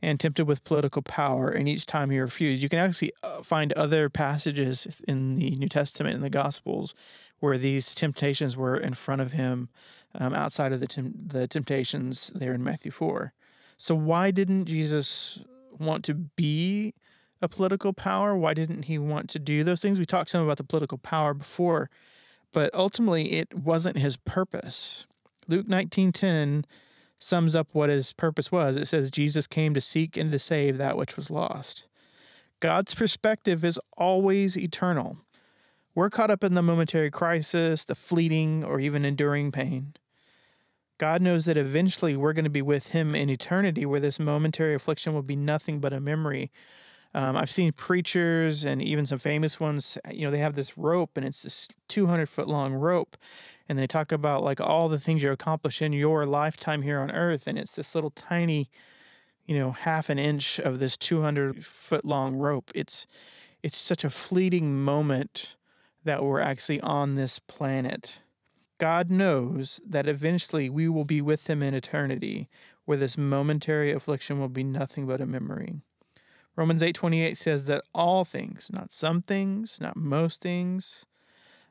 and 0.02 0.20
tempted 0.20 0.50
with 0.50 0.66
political 0.66 1.02
power. 1.02 1.48
And 1.48 1.70
each 1.70 1.86
time 1.86 2.10
he 2.10 2.20
refused. 2.20 2.62
You 2.62 2.68
can 2.68 2.80
actually 2.80 3.14
uh, 3.24 3.42
find 3.42 3.72
other 3.72 4.10
passages 4.10 4.86
in 5.08 5.36
the 5.36 5.52
New 5.52 5.70
Testament 5.70 6.16
and 6.16 6.24
the 6.26 6.30
Gospels 6.30 6.94
where 7.39 7.58
these 7.58 7.94
temptations 7.94 8.56
were 8.56 8.77
in 8.77 8.94
front 8.94 9.22
of 9.22 9.34
him 9.34 9.70
um, 10.13 10.34
outside 10.34 10.72
of 10.72 10.80
the, 10.80 11.13
the 11.27 11.48
temptations 11.48 12.32
there 12.36 12.54
in 12.54 12.63
Matthew 12.63 12.92
4. 12.92 13.34
So, 13.77 13.96
why 13.96 14.32
didn't 14.32 14.65
Jesus 14.65 15.39
want 15.77 16.06
to 16.06 16.13
be 16.13 16.94
a 17.42 17.50
political 17.50 17.94
power? 17.94 18.38
Why 18.38 18.54
didn't 18.54 18.84
he 18.84 18.98
want 18.98 19.30
to 19.32 19.39
do 19.39 19.63
those 19.63 19.82
things? 19.82 20.00
We 20.00 20.06
talked 20.06 20.30
some 20.30 20.44
about 20.44 20.58
the 20.58 20.63
political 20.63 20.98
power 20.98 21.34
before, 21.34 21.89
but 22.54 22.74
ultimately 22.74 23.34
it 23.34 23.54
wasn't 23.54 23.98
his 23.98 24.15
purpose. 24.15 25.06
Luke 25.48 25.68
19:10 25.68 26.65
sums 27.20 27.56
up 27.56 27.68
what 27.72 27.89
his 27.89 28.13
purpose 28.13 28.51
was. 28.51 28.77
It 28.77 28.88
says 28.88 29.12
Jesus 29.12 29.48
came 29.48 29.74
to 29.74 29.82
seek 29.82 30.15
and 30.18 30.32
to 30.32 30.39
save 30.39 30.77
that 30.77 30.98
which 30.98 31.18
was 31.18 31.30
lost. 31.30 31.86
God's 32.60 32.94
perspective 32.94 33.65
is 33.65 33.80
always 33.98 34.58
eternal. 34.58 35.18
We're 35.96 36.10
caught 36.10 36.30
up 36.30 36.44
in 36.44 36.56
the 36.56 36.62
momentary 36.62 37.10
crisis, 37.10 37.86
the 37.86 37.96
fleeting 37.96 38.66
or 38.66 38.82
even 38.82 39.06
enduring 39.06 39.54
pain. 39.54 39.94
God 40.98 41.22
knows 41.22 41.46
that 41.46 41.56
eventually 41.56 42.18
we're 42.18 42.34
going 42.34 42.44
to 42.44 42.50
be 42.50 42.62
with 42.62 42.90
Him 42.90 43.16
in 43.16 43.30
eternity, 43.30 43.86
where 43.86 44.02
this 44.02 44.20
momentary 44.20 44.75
affliction 44.75 45.14
will 45.14 45.22
be 45.22 45.38
nothing 45.38 45.80
but 45.80 45.94
a 45.94 46.02
memory. 46.02 46.52
Um, 47.14 47.38
I've 47.38 47.52
seen 47.52 47.72
preachers 47.72 48.66
and 48.66 48.82
even 48.82 49.06
some 49.06 49.20
famous 49.20 49.58
ones, 49.58 49.98
you 50.12 50.25
know, 50.25 50.32
they 50.32 50.40
have 50.40 50.56
this 50.56 50.78
rope 50.78 51.12
and 51.16 51.25
it's 51.25 51.44
this 51.44 51.70
200 51.88 52.28
foot 52.28 52.50
long 52.50 52.74
rope. 52.74 53.16
And 53.70 53.80
they 53.80 53.88
talk 53.88 54.12
about 54.12 54.44
like 54.44 54.60
all 54.60 54.90
the 54.90 55.00
things 55.00 55.24
you 55.24 55.32
accomplish 55.32 55.82
in 55.82 55.94
your 55.94 56.25
lifetime 56.25 56.82
here 56.82 57.00
on 57.00 57.10
earth. 57.12 57.48
And 57.48 57.58
it's 57.58 57.72
this 57.72 57.96
little 57.96 58.10
tiny, 58.10 58.70
you 59.46 59.58
know, 59.58 59.72
half 59.72 60.10
an 60.10 60.20
inch 60.20 60.60
of 60.60 60.80
this 60.80 60.98
200 60.98 61.66
foot 61.66 62.04
long 62.04 62.36
rope. 62.36 62.70
It's, 62.75 63.08
it's 63.64 63.78
such 63.78 64.04
a 64.04 64.10
fleeting 64.10 64.84
moment 64.84 65.55
that 66.06 66.24
we're 66.24 66.40
actually 66.40 66.80
on 66.82 67.16
this 67.16 67.40
planet. 67.40 68.20
God 68.78 69.10
knows 69.12 69.82
that 69.86 70.08
eventually 70.08 70.70
we 70.70 70.88
will 70.88 71.06
be 71.06 71.22
with 71.22 71.50
him 71.50 71.62
in 71.62 71.74
eternity, 71.74 72.48
where 72.86 72.98
this 72.98 73.18
momentary 73.18 73.92
affliction 73.92 74.40
will 74.40 74.50
be 74.50 74.64
nothing 74.64 75.08
but 75.08 75.22
a 75.22 75.26
memory. 75.26 75.82
Romans 76.56 76.82
8:28 76.82 77.36
says 77.36 77.66
that 77.66 77.84
all 77.94 78.24
things, 78.24 78.70
not 78.72 78.94
some 78.94 79.22
things, 79.22 79.80
not 79.82 79.98
most 79.98 80.42
things, 80.42 81.06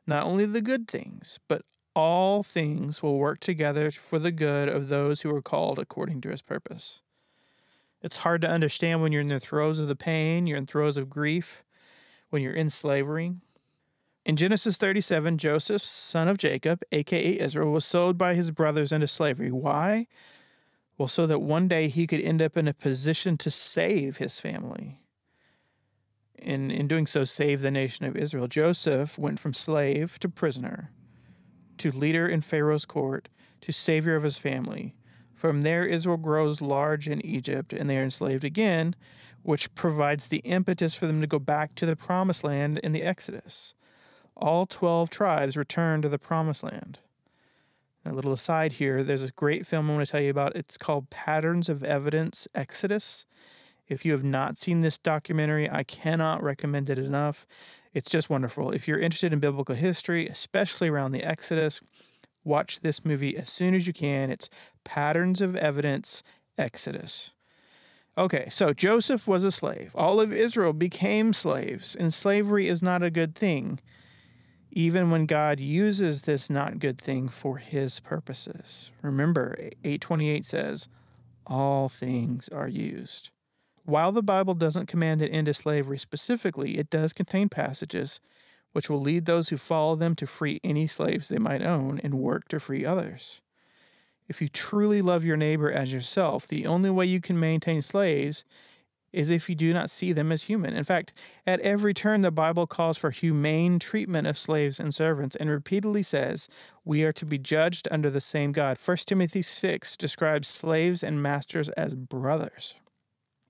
not 0.06 0.24
only 0.24 0.44
the 0.44 0.60
good 0.60 0.86
things, 0.88 1.38
but 1.48 1.62
all 1.94 2.42
things 2.42 3.02
will 3.02 3.18
work 3.18 3.40
together 3.40 3.90
for 3.90 4.18
the 4.18 4.32
good 4.32 4.68
of 4.68 4.88
those 4.88 5.22
who 5.22 5.34
are 5.34 5.40
called 5.40 5.78
according 5.78 6.20
to 6.20 6.30
his 6.30 6.42
purpose. 6.42 7.00
It's 8.02 8.18
hard 8.18 8.42
to 8.42 8.50
understand 8.50 9.00
when 9.00 9.12
you're 9.12 9.22
in 9.22 9.28
the 9.28 9.40
throes 9.40 9.78
of 9.78 9.88
the 9.88 9.96
pain, 9.96 10.46
you're 10.46 10.58
in 10.58 10.66
throes 10.66 10.98
of 10.98 11.08
grief, 11.08 11.62
when 12.28 12.42
you're 12.42 12.52
in 12.52 12.68
slavery. 12.68 13.34
In 14.24 14.36
Genesis 14.36 14.78
37, 14.78 15.36
Joseph, 15.36 15.82
son 15.82 16.28
of 16.28 16.38
Jacob, 16.38 16.82
aka 16.92 17.38
Israel, 17.38 17.70
was 17.70 17.84
sold 17.84 18.16
by 18.16 18.34
his 18.34 18.50
brothers 18.50 18.90
into 18.90 19.06
slavery. 19.06 19.52
Why? 19.52 20.06
Well, 20.96 21.08
so 21.08 21.26
that 21.26 21.40
one 21.40 21.68
day 21.68 21.88
he 21.88 22.06
could 22.06 22.20
end 22.20 22.40
up 22.40 22.56
in 22.56 22.66
a 22.66 22.72
position 22.72 23.36
to 23.38 23.50
save 23.50 24.16
his 24.16 24.40
family. 24.40 25.00
In, 26.38 26.70
in 26.70 26.88
doing 26.88 27.06
so, 27.06 27.24
save 27.24 27.60
the 27.60 27.70
nation 27.70 28.06
of 28.06 28.16
Israel. 28.16 28.48
Joseph 28.48 29.18
went 29.18 29.38
from 29.38 29.52
slave 29.52 30.18
to 30.20 30.28
prisoner, 30.28 30.90
to 31.78 31.90
leader 31.90 32.26
in 32.26 32.40
Pharaoh's 32.40 32.86
court, 32.86 33.28
to 33.62 33.72
savior 33.72 34.16
of 34.16 34.22
his 34.22 34.38
family. 34.38 34.94
From 35.34 35.62
there, 35.62 35.84
Israel 35.84 36.16
grows 36.16 36.62
large 36.62 37.08
in 37.08 37.24
Egypt, 37.26 37.72
and 37.72 37.90
they 37.90 37.98
are 37.98 38.04
enslaved 38.04 38.44
again, 38.44 38.94
which 39.42 39.74
provides 39.74 40.28
the 40.28 40.38
impetus 40.38 40.94
for 40.94 41.06
them 41.06 41.20
to 41.20 41.26
go 41.26 41.38
back 41.38 41.74
to 41.74 41.84
the 41.84 41.96
promised 41.96 42.44
land 42.44 42.78
in 42.78 42.92
the 42.92 43.02
Exodus. 43.02 43.74
All 44.36 44.66
12 44.66 45.10
tribes 45.10 45.56
return 45.56 46.02
to 46.02 46.08
the 46.08 46.18
promised 46.18 46.64
land. 46.64 46.98
A 48.04 48.12
little 48.12 48.32
aside 48.32 48.72
here, 48.72 49.02
there's 49.02 49.22
a 49.22 49.30
great 49.30 49.66
film 49.66 49.90
I 49.90 49.94
want 49.94 50.06
to 50.06 50.12
tell 50.12 50.20
you 50.20 50.30
about. 50.30 50.56
It's 50.56 50.76
called 50.76 51.08
Patterns 51.08 51.68
of 51.68 51.82
Evidence 51.82 52.46
Exodus. 52.54 53.24
If 53.88 54.04
you 54.04 54.12
have 54.12 54.24
not 54.24 54.58
seen 54.58 54.80
this 54.80 54.98
documentary, 54.98 55.70
I 55.70 55.84
cannot 55.84 56.42
recommend 56.42 56.90
it 56.90 56.98
enough. 56.98 57.46
It's 57.94 58.10
just 58.10 58.28
wonderful. 58.28 58.72
If 58.72 58.88
you're 58.88 58.98
interested 58.98 59.32
in 59.32 59.38
biblical 59.38 59.74
history, 59.74 60.28
especially 60.28 60.88
around 60.88 61.12
the 61.12 61.22
Exodus, 61.22 61.80
watch 62.42 62.80
this 62.80 63.04
movie 63.04 63.36
as 63.36 63.48
soon 63.48 63.74
as 63.74 63.86
you 63.86 63.92
can. 63.92 64.30
It's 64.30 64.50
Patterns 64.82 65.40
of 65.40 65.56
Evidence 65.56 66.22
Exodus. 66.58 67.30
Okay, 68.18 68.48
so 68.50 68.72
Joseph 68.72 69.26
was 69.26 69.44
a 69.44 69.52
slave. 69.52 69.92
All 69.94 70.20
of 70.20 70.32
Israel 70.32 70.72
became 70.72 71.32
slaves, 71.32 71.94
and 71.94 72.12
slavery 72.12 72.68
is 72.68 72.82
not 72.82 73.02
a 73.02 73.10
good 73.10 73.34
thing 73.34 73.80
even 74.76 75.08
when 75.08 75.24
God 75.24 75.60
uses 75.60 76.22
this 76.22 76.50
not 76.50 76.80
good 76.80 76.98
thing 76.98 77.28
for 77.28 77.58
his 77.58 78.00
purposes. 78.00 78.90
Remember, 79.02 79.56
828 79.84 80.44
says, 80.44 80.88
all 81.46 81.88
things 81.88 82.48
are 82.48 82.66
used. 82.66 83.30
While 83.84 84.10
the 84.10 84.22
Bible 84.22 84.54
doesn't 84.54 84.88
command 84.88 85.22
an 85.22 85.28
end 85.28 85.46
to 85.46 85.54
slavery 85.54 85.98
specifically, 85.98 86.76
it 86.76 86.90
does 86.90 87.12
contain 87.12 87.48
passages 87.48 88.20
which 88.72 88.90
will 88.90 89.00
lead 89.00 89.26
those 89.26 89.50
who 89.50 89.56
follow 89.56 89.94
them 89.94 90.16
to 90.16 90.26
free 90.26 90.60
any 90.64 90.88
slaves 90.88 91.28
they 91.28 91.38
might 91.38 91.62
own 91.62 92.00
and 92.02 92.14
work 92.14 92.48
to 92.48 92.58
free 92.58 92.84
others. 92.84 93.40
If 94.28 94.42
you 94.42 94.48
truly 94.48 95.00
love 95.00 95.22
your 95.22 95.36
neighbor 95.36 95.70
as 95.70 95.92
yourself, 95.92 96.48
the 96.48 96.66
only 96.66 96.90
way 96.90 97.06
you 97.06 97.20
can 97.20 97.38
maintain 97.38 97.82
slaves 97.82 98.42
is 99.14 99.30
if 99.30 99.48
you 99.48 99.54
do 99.54 99.72
not 99.72 99.90
see 99.90 100.12
them 100.12 100.32
as 100.32 100.44
human. 100.44 100.74
In 100.74 100.84
fact, 100.84 101.12
at 101.46 101.60
every 101.60 101.94
turn, 101.94 102.22
the 102.22 102.30
Bible 102.30 102.66
calls 102.66 102.98
for 102.98 103.10
humane 103.10 103.78
treatment 103.78 104.26
of 104.26 104.38
slaves 104.38 104.80
and 104.80 104.94
servants 104.94 105.36
and 105.36 105.48
repeatedly 105.48 106.02
says 106.02 106.48
we 106.84 107.02
are 107.04 107.12
to 107.12 107.24
be 107.24 107.38
judged 107.38 107.88
under 107.90 108.10
the 108.10 108.20
same 108.20 108.52
God. 108.52 108.78
1 108.84 108.96
Timothy 109.06 109.42
6 109.42 109.96
describes 109.96 110.48
slaves 110.48 111.02
and 111.02 111.22
masters 111.22 111.68
as 111.70 111.94
brothers. 111.94 112.74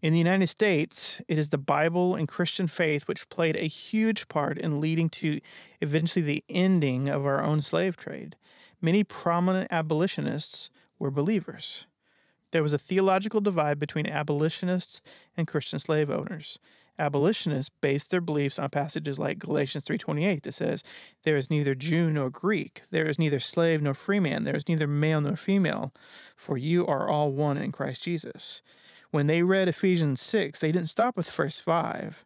In 0.03 0.13
the 0.13 0.19
United 0.19 0.49
States, 0.49 1.23
it 1.29 1.39
is 1.39 1.49
the 1.49 1.57
Bible 1.57 2.15
and 2.15 2.29
Christian 2.29 2.69
faith 2.69 3.09
which 3.09 3.31
played 3.31 3.57
a 3.57 3.67
huge 3.67 4.29
part 4.29 4.59
in 4.59 4.79
leading 4.79 5.09
to 5.09 5.41
eventually 5.81 6.23
the 6.23 6.45
ending 6.49 7.09
of 7.09 7.25
our 7.25 7.43
own 7.43 7.63
slave 7.63 7.97
trade. 7.97 8.37
Many 8.83 9.03
prominent 9.03 9.73
abolitionists 9.73 10.69
were 10.99 11.11
believers. 11.11 11.87
There 12.55 12.63
was 12.63 12.73
a 12.73 12.79
theological 12.79 13.41
divide 13.41 13.81
between 13.81 14.07
abolitionists 14.07 15.03
and 15.37 15.49
Christian 15.49 15.81
slave 15.81 16.09
owners. 16.09 16.61
Abolitionists 17.01 17.69
based 17.81 18.13
their 18.13 18.21
beliefs 18.21 18.61
on 18.61 18.71
passages 18.71 19.19
like 19.19 19.41
Galatians 19.41 19.83
3:28 19.83 20.45
that 20.45 20.55
says, 20.55 20.85
"There 21.25 21.37
is 21.37 21.51
neither 21.51 21.75
Jew 21.75 22.11
nor 22.11 22.31
Greek, 22.31 22.83
there 22.93 23.09
is 23.09 23.19
neither 23.19 23.41
slave 23.41 23.83
nor 23.83 23.93
free 23.93 24.21
man, 24.21 24.45
there 24.45 24.55
is 24.55 24.69
neither 24.69 24.87
male 24.87 25.21
nor 25.21 25.35
female, 25.35 25.93
for 26.37 26.57
you 26.57 26.87
are 26.87 27.09
all 27.09 27.33
one 27.33 27.59
in 27.59 27.73
Christ 27.73 28.05
Jesus." 28.05 28.63
When 29.11 29.27
they 29.27 29.43
read 29.43 29.67
Ephesians 29.67 30.21
6, 30.21 30.61
they 30.61 30.71
didn't 30.71 30.91
stop 30.91 31.17
with 31.17 31.29
verse 31.33 31.59
5, 31.59 32.25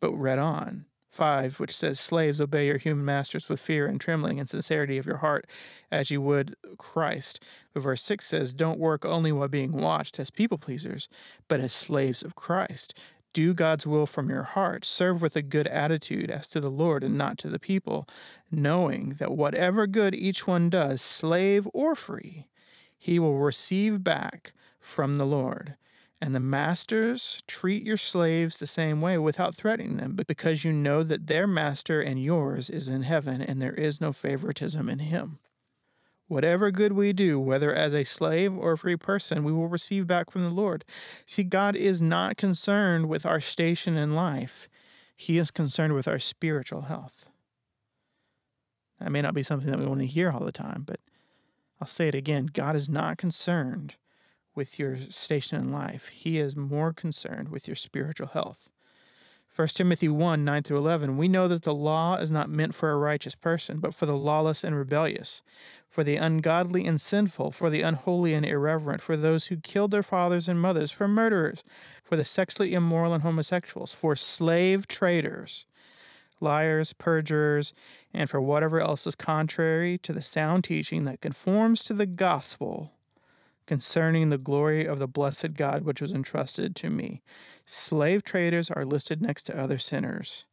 but 0.00 0.12
read 0.12 0.38
on. 0.38 0.84
5, 1.12 1.60
which 1.60 1.76
says, 1.76 2.00
Slaves, 2.00 2.40
obey 2.40 2.66
your 2.66 2.78
human 2.78 3.04
masters 3.04 3.48
with 3.48 3.60
fear 3.60 3.86
and 3.86 4.00
trembling 4.00 4.40
and 4.40 4.48
sincerity 4.48 4.96
of 4.96 5.06
your 5.06 5.18
heart, 5.18 5.46
as 5.90 6.10
you 6.10 6.20
would 6.22 6.56
Christ. 6.78 7.38
But 7.72 7.82
verse 7.82 8.02
6 8.02 8.26
says, 8.26 8.52
Don't 8.52 8.78
work 8.78 9.04
only 9.04 9.30
while 9.30 9.48
being 9.48 9.72
watched 9.72 10.18
as 10.18 10.30
people 10.30 10.58
pleasers, 10.58 11.08
but 11.48 11.60
as 11.60 11.72
slaves 11.72 12.22
of 12.22 12.34
Christ. 12.34 12.98
Do 13.34 13.54
God's 13.54 13.86
will 13.86 14.06
from 14.06 14.28
your 14.28 14.42
heart. 14.42 14.84
Serve 14.84 15.22
with 15.22 15.36
a 15.36 15.42
good 15.42 15.66
attitude 15.68 16.30
as 16.30 16.46
to 16.48 16.60
the 16.60 16.70
Lord 16.70 17.04
and 17.04 17.16
not 17.16 17.38
to 17.38 17.48
the 17.48 17.58
people, 17.58 18.08
knowing 18.50 19.16
that 19.18 19.32
whatever 19.32 19.86
good 19.86 20.14
each 20.14 20.46
one 20.46 20.70
does, 20.70 21.00
slave 21.00 21.68
or 21.72 21.94
free, 21.94 22.46
he 22.98 23.18
will 23.18 23.38
receive 23.38 24.02
back 24.02 24.52
from 24.80 25.16
the 25.16 25.26
Lord. 25.26 25.76
And 26.22 26.36
the 26.36 26.40
masters 26.40 27.42
treat 27.48 27.82
your 27.82 27.96
slaves 27.96 28.60
the 28.60 28.66
same 28.68 29.00
way 29.00 29.18
without 29.18 29.56
threatening 29.56 29.96
them, 29.96 30.14
but 30.14 30.28
because 30.28 30.62
you 30.62 30.72
know 30.72 31.02
that 31.02 31.26
their 31.26 31.48
master 31.48 32.00
and 32.00 32.22
yours 32.22 32.70
is 32.70 32.86
in 32.86 33.02
heaven 33.02 33.42
and 33.42 33.60
there 33.60 33.74
is 33.74 34.00
no 34.00 34.12
favoritism 34.12 34.88
in 34.88 35.00
him. 35.00 35.40
Whatever 36.28 36.70
good 36.70 36.92
we 36.92 37.12
do, 37.12 37.40
whether 37.40 37.74
as 37.74 37.92
a 37.92 38.04
slave 38.04 38.56
or 38.56 38.70
a 38.70 38.78
free 38.78 38.94
person, 38.94 39.42
we 39.42 39.50
will 39.50 39.66
receive 39.66 40.06
back 40.06 40.30
from 40.30 40.44
the 40.44 40.50
Lord. 40.50 40.84
See, 41.26 41.42
God 41.42 41.74
is 41.74 42.00
not 42.00 42.36
concerned 42.36 43.08
with 43.08 43.26
our 43.26 43.40
station 43.40 43.96
in 43.96 44.14
life, 44.14 44.68
He 45.16 45.38
is 45.38 45.50
concerned 45.50 45.94
with 45.94 46.06
our 46.06 46.20
spiritual 46.20 46.82
health. 46.82 47.26
That 49.00 49.10
may 49.10 49.22
not 49.22 49.34
be 49.34 49.42
something 49.42 49.68
that 49.72 49.80
we 49.80 49.86
want 49.86 50.02
to 50.02 50.06
hear 50.06 50.30
all 50.30 50.44
the 50.44 50.52
time, 50.52 50.84
but 50.86 51.00
I'll 51.80 51.88
say 51.88 52.06
it 52.06 52.14
again 52.14 52.46
God 52.46 52.76
is 52.76 52.88
not 52.88 53.18
concerned 53.18 53.96
with 54.54 54.78
your 54.78 54.98
station 55.10 55.58
in 55.58 55.72
life. 55.72 56.08
He 56.08 56.38
is 56.38 56.56
more 56.56 56.92
concerned 56.92 57.48
with 57.48 57.66
your 57.66 57.76
spiritual 57.76 58.28
health. 58.28 58.68
1 59.54 59.68
Timothy 59.68 60.08
1 60.08 60.44
9 60.44 60.62
through 60.62 60.78
11, 60.78 61.18
we 61.18 61.28
know 61.28 61.46
that 61.46 61.62
the 61.62 61.74
law 61.74 62.16
is 62.16 62.30
not 62.30 62.48
meant 62.48 62.74
for 62.74 62.90
a 62.90 62.96
righteous 62.96 63.34
person, 63.34 63.80
but 63.80 63.94
for 63.94 64.06
the 64.06 64.16
lawless 64.16 64.64
and 64.64 64.74
rebellious, 64.74 65.42
for 65.90 66.02
the 66.02 66.16
ungodly 66.16 66.86
and 66.86 66.98
sinful, 66.98 67.52
for 67.52 67.68
the 67.68 67.82
unholy 67.82 68.32
and 68.32 68.46
irreverent, 68.46 69.02
for 69.02 69.14
those 69.14 69.46
who 69.46 69.58
killed 69.58 69.90
their 69.90 70.02
fathers 70.02 70.48
and 70.48 70.58
mothers, 70.58 70.90
for 70.90 71.06
murderers, 71.06 71.62
for 72.02 72.16
the 72.16 72.24
sexually 72.24 72.72
immoral 72.72 73.12
and 73.12 73.22
homosexuals, 73.22 73.92
for 73.92 74.16
slave 74.16 74.88
traders, 74.88 75.66
liars, 76.40 76.94
perjurers, 76.94 77.74
and 78.14 78.30
for 78.30 78.40
whatever 78.40 78.80
else 78.80 79.06
is 79.06 79.14
contrary 79.14 79.98
to 79.98 80.14
the 80.14 80.22
sound 80.22 80.64
teaching 80.64 81.04
that 81.04 81.20
conforms 81.20 81.84
to 81.84 81.92
the 81.92 82.06
gospel 82.06 82.92
concerning 83.66 84.28
the 84.28 84.38
glory 84.38 84.84
of 84.84 84.98
the 84.98 85.06
blessed 85.06 85.54
God 85.54 85.84
which 85.84 86.00
was 86.00 86.12
entrusted 86.12 86.74
to 86.76 86.90
me. 86.90 87.22
Slave 87.64 88.24
traders 88.24 88.70
are 88.70 88.84
listed 88.84 89.22
next 89.22 89.44
to 89.44 89.58
other 89.58 89.78
sinners 89.78 90.44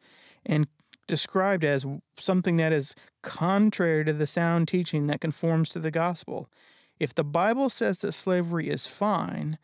and 0.46 0.68
described 1.08 1.64
as 1.64 1.86
something 2.18 2.58
that 2.58 2.72
is 2.72 2.96
contrary 3.24 4.06
to 4.06 4.14
the 4.14 4.28
sound 4.28 4.68
teaching 4.68 5.08
that 5.08 5.22
conforms 5.22 5.70
to 5.70 5.80
the 5.80 5.92
gospel. 5.92 6.50
If 7.00 7.16
the 7.16 7.24
Bible 7.24 7.70
says 7.70 7.98
that 8.00 8.12
slavery 8.12 8.70
is 8.70 8.86
fine, 8.86 9.58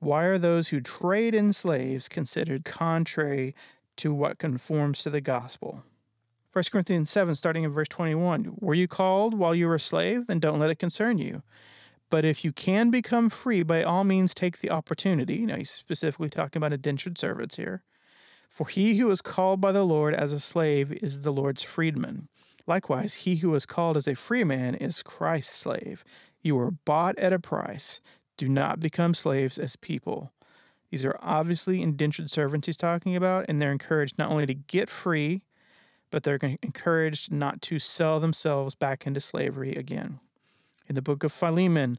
why 0.00 0.24
are 0.24 0.38
those 0.38 0.68
who 0.68 0.80
trade 0.80 1.34
in 1.34 1.52
slaves 1.52 2.08
considered 2.08 2.64
contrary 2.64 3.54
to 3.96 4.12
what 4.12 4.38
conforms 4.38 5.02
to 5.02 5.10
the 5.10 5.20
gospel? 5.20 5.82
1 6.52 6.64
Corinthians 6.72 7.10
7, 7.10 7.34
starting 7.34 7.64
in 7.64 7.70
verse 7.70 7.88
21 7.88 8.56
Were 8.58 8.74
you 8.74 8.88
called 8.88 9.34
while 9.34 9.54
you 9.54 9.66
were 9.66 9.76
a 9.76 9.80
slave? 9.80 10.26
Then 10.26 10.40
don't 10.40 10.58
let 10.58 10.70
it 10.70 10.78
concern 10.78 11.18
you. 11.18 11.42
But 12.10 12.24
if 12.24 12.44
you 12.44 12.52
can 12.52 12.90
become 12.90 13.28
free, 13.28 13.62
by 13.62 13.82
all 13.82 14.04
means 14.04 14.32
take 14.32 14.58
the 14.58 14.70
opportunity. 14.70 15.44
Now, 15.44 15.56
he's 15.56 15.70
specifically 15.70 16.30
talking 16.30 16.60
about 16.60 16.72
indentured 16.72 17.18
servants 17.18 17.56
here. 17.56 17.82
For 18.48 18.66
he 18.66 18.96
who 18.96 19.10
is 19.10 19.20
called 19.20 19.60
by 19.60 19.72
the 19.72 19.84
Lord 19.84 20.14
as 20.14 20.32
a 20.32 20.40
slave 20.40 20.92
is 20.92 21.20
the 21.20 21.32
Lord's 21.32 21.62
freedman. 21.62 22.28
Likewise, 22.66 23.14
he 23.14 23.36
who 23.36 23.54
is 23.54 23.66
called 23.66 23.96
as 23.96 24.08
a 24.08 24.14
free 24.14 24.44
man 24.44 24.74
is 24.74 25.02
Christ's 25.02 25.56
slave. 25.56 26.02
You 26.42 26.56
were 26.56 26.70
bought 26.70 27.18
at 27.18 27.32
a 27.32 27.38
price. 27.38 28.00
Do 28.36 28.48
not 28.48 28.80
become 28.80 29.14
slaves 29.14 29.58
as 29.58 29.76
people. 29.76 30.32
These 30.90 31.04
are 31.04 31.18
obviously 31.20 31.82
indentured 31.82 32.30
servants 32.30 32.66
he's 32.66 32.76
talking 32.76 33.16
about, 33.16 33.44
and 33.48 33.60
they're 33.60 33.72
encouraged 33.72 34.18
not 34.18 34.30
only 34.30 34.46
to 34.46 34.54
get 34.54 34.88
free, 34.88 35.42
but 36.10 36.22
they're 36.22 36.38
encouraged 36.62 37.30
not 37.30 37.60
to 37.62 37.78
sell 37.78 38.20
themselves 38.20 38.74
back 38.74 39.06
into 39.06 39.20
slavery 39.20 39.74
again. 39.74 40.20
In 40.88 40.94
the 40.94 41.02
book 41.02 41.22
of 41.22 41.32
Philemon, 41.32 41.98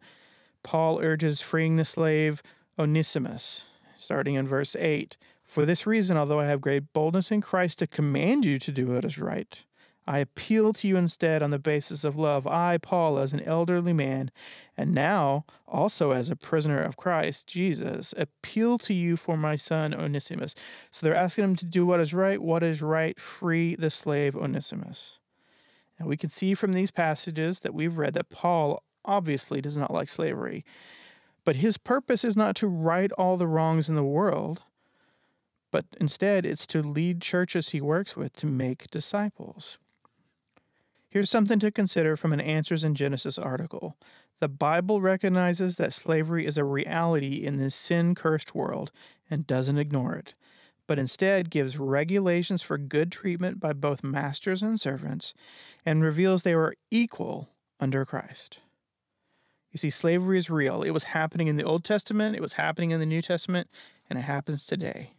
Paul 0.63 1.00
urges 1.00 1.41
freeing 1.41 1.75
the 1.75 1.86
slave 1.86 2.41
Onesimus, 2.77 3.65
starting 3.98 4.36
in 4.36 4.48
verse 4.48 4.75
8. 4.75 5.15
For 5.46 5.65
this 5.65 5.86
reason, 5.86 6.17
although 6.17 6.39
I 6.39 6.48
have 6.48 6.62
great 6.62 6.91
boldness 6.93 7.31
in 7.31 7.41
Christ 7.41 7.79
to 7.79 7.88
command 7.88 8.46
you 8.46 8.58
to 8.60 8.72
do 8.72 8.88
what 8.88 9.05
is 9.05 9.19
right, 9.19 9.63
I 10.08 10.17
appeal 10.19 10.74
to 10.74 10.88
you 10.88 10.98
instead 10.98 11.43
on 11.43 11.51
the 11.51 11.60
basis 11.60 12.03
of 12.03 12.17
love. 12.17 12.48
I, 12.48 12.79
Paul, 12.79 13.19
as 13.19 13.31
an 13.31 13.41
elderly 13.41 13.93
man, 13.93 14.31
and 14.75 14.91
now 14.91 15.46
also 15.67 16.12
as 16.12 16.31
a 16.31 16.36
prisoner 16.36 16.81
of 16.81 16.98
Christ 16.98 17.46
Jesus, 17.46 18.15
appeal 18.17 18.79
to 18.79 18.93
you 18.96 19.17
for 19.17 19.38
my 19.38 19.55
son 19.55 19.93
Onesimus. 19.93 20.55
So 20.89 21.05
they're 21.05 21.15
asking 21.15 21.43
him 21.43 21.55
to 21.58 21.65
do 21.65 21.86
what 21.86 22.00
is 22.00 22.12
right. 22.12 22.41
What 22.41 22.63
is 22.63 22.81
right? 22.81 23.19
Free 23.19 23.75
the 23.75 23.91
slave 23.91 24.36
Onesimus. 24.36 25.19
And 26.00 26.08
we 26.08 26.18
can 26.18 26.29
see 26.29 26.53
from 26.53 26.74
these 26.74 26.91
passages 26.91 27.60
that 27.60 27.74
we've 27.74 27.98
read 27.98 28.13
that 28.13 28.29
Paul 28.29 28.82
obviously 29.06 29.62
does 29.62 29.77
not 29.77 29.94
like 29.94 30.10
slavery. 30.10 30.65
But 31.44 31.58
his 31.58 31.77
purpose 31.77 32.24
is 32.24 32.38
not 32.38 32.56
to 32.58 32.68
right 32.68 33.12
all 33.13 33.38
the 33.38 33.48
wrongs 33.48 33.89
in 33.89 33.96
the 33.96 34.03
world, 34.03 34.62
but 35.72 35.86
instead 36.00 36.46
it's 36.46 36.65
to 36.68 36.82
lead 36.82 37.22
churches 37.22 37.70
he 37.70 37.82
works 37.82 38.15
with 38.15 38.34
to 38.38 38.46
make 38.48 38.89
disciples. 38.89 39.77
Here's 41.10 41.29
something 41.29 41.60
to 41.60 41.72
consider 41.72 42.15
from 42.15 42.34
an 42.34 42.39
Answers 42.39 42.84
in 42.84 42.94
Genesis 42.94 43.38
article. 43.38 43.98
The 44.39 44.48
Bible 44.48 45.01
recognizes 45.01 45.75
that 45.75 45.94
slavery 45.94 46.46
is 46.46 46.58
a 46.58 46.63
reality 46.63 47.44
in 47.44 47.58
this 47.58 47.75
sin 47.75 48.15
cursed 48.15 48.53
world 48.53 48.91
and 49.29 49.48
doesn't 49.48 49.77
ignore 49.77 50.15
it, 50.15 50.36
but 50.89 50.98
instead 50.98 51.51
gives 51.51 51.77
regulations 51.77 52.63
for 52.63 52.75
good 52.79 53.12
treatment 53.12 53.60
by 53.60 53.72
both 53.72 54.03
masters 54.03 54.63
and 54.63 54.81
servants 54.81 55.36
and 55.86 56.01
reveals 56.01 56.41
they 56.41 56.55
were 56.55 56.74
equal 56.89 57.48
under 57.79 58.03
Christ. 58.05 58.58
You 59.72 59.77
see, 59.77 59.91
slavery 59.91 60.39
is 60.39 60.50
real. 60.50 60.81
It 60.81 60.89
was 60.89 61.03
happening 61.03 61.46
in 61.48 61.58
the 61.58 61.63
Old 61.63 61.84
Testament, 61.84 62.36
it 62.36 62.41
was 62.41 62.53
happening 62.53 62.89
in 62.89 63.00
the 63.00 63.05
New 63.05 63.22
Testament, 63.22 63.69
and 64.10 64.17
it 64.17 64.24
happens 64.24 64.65
today. 64.65 65.12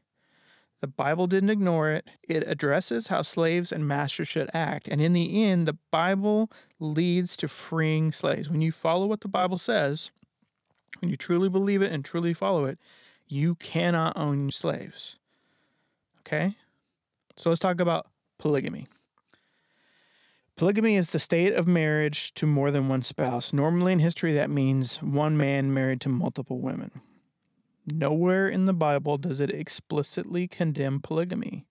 The 0.80 0.88
Bible 0.88 1.28
didn't 1.28 1.50
ignore 1.50 1.92
it. 1.92 2.10
It 2.24 2.42
addresses 2.48 3.06
how 3.06 3.22
slaves 3.22 3.70
and 3.70 3.86
masters 3.86 4.26
should 4.26 4.50
act. 4.52 4.88
And 4.88 5.00
in 5.00 5.12
the 5.12 5.44
end, 5.44 5.68
the 5.68 5.78
Bible 5.92 6.50
leads 6.80 7.36
to 7.36 7.46
freeing 7.46 8.10
slaves. 8.10 8.50
When 8.50 8.60
you 8.60 8.72
follow 8.72 9.06
what 9.06 9.20
the 9.20 9.28
Bible 9.28 9.58
says, 9.58 10.10
when 10.98 11.10
you 11.10 11.16
truly 11.16 11.48
believe 11.48 11.80
it 11.80 11.92
and 11.92 12.04
truly 12.04 12.34
follow 12.34 12.64
it, 12.64 12.76
you 13.28 13.54
cannot 13.54 14.16
own 14.16 14.50
slaves. 14.50 15.14
Okay? 16.20 16.56
So 17.36 17.48
let's 17.48 17.60
talk 17.60 17.80
about 17.80 18.06
polygamy. 18.38 18.86
Polygamy 20.56 20.96
is 20.96 21.12
the 21.12 21.18
state 21.18 21.54
of 21.54 21.66
marriage 21.66 22.34
to 22.34 22.46
more 22.46 22.70
than 22.70 22.88
one 22.88 23.02
spouse. 23.02 23.52
Normally 23.52 23.94
in 23.94 23.98
history, 23.98 24.34
that 24.34 24.50
means 24.50 24.96
one 24.96 25.36
man 25.36 25.72
married 25.72 26.02
to 26.02 26.10
multiple 26.10 26.60
women. 26.60 27.00
Nowhere 27.86 28.48
in 28.48 28.66
the 28.66 28.74
Bible 28.74 29.16
does 29.16 29.40
it 29.40 29.50
explicitly 29.50 30.46
condemn 30.46 31.00
polygamy. 31.00 31.66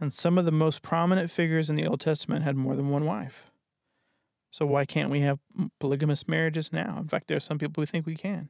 And 0.00 0.12
some 0.12 0.38
of 0.38 0.44
the 0.44 0.52
most 0.52 0.82
prominent 0.82 1.30
figures 1.30 1.68
in 1.68 1.76
the 1.76 1.86
Old 1.86 2.00
Testament 2.00 2.44
had 2.44 2.56
more 2.56 2.76
than 2.76 2.88
one 2.88 3.04
wife. 3.04 3.50
So 4.50 4.64
why 4.64 4.84
can't 4.84 5.10
we 5.10 5.20
have 5.22 5.40
polygamous 5.80 6.28
marriages 6.28 6.72
now? 6.72 6.98
In 7.00 7.08
fact, 7.08 7.26
there 7.26 7.36
are 7.36 7.40
some 7.40 7.58
people 7.58 7.82
who 7.82 7.86
think 7.86 8.06
we 8.06 8.14
can. 8.14 8.48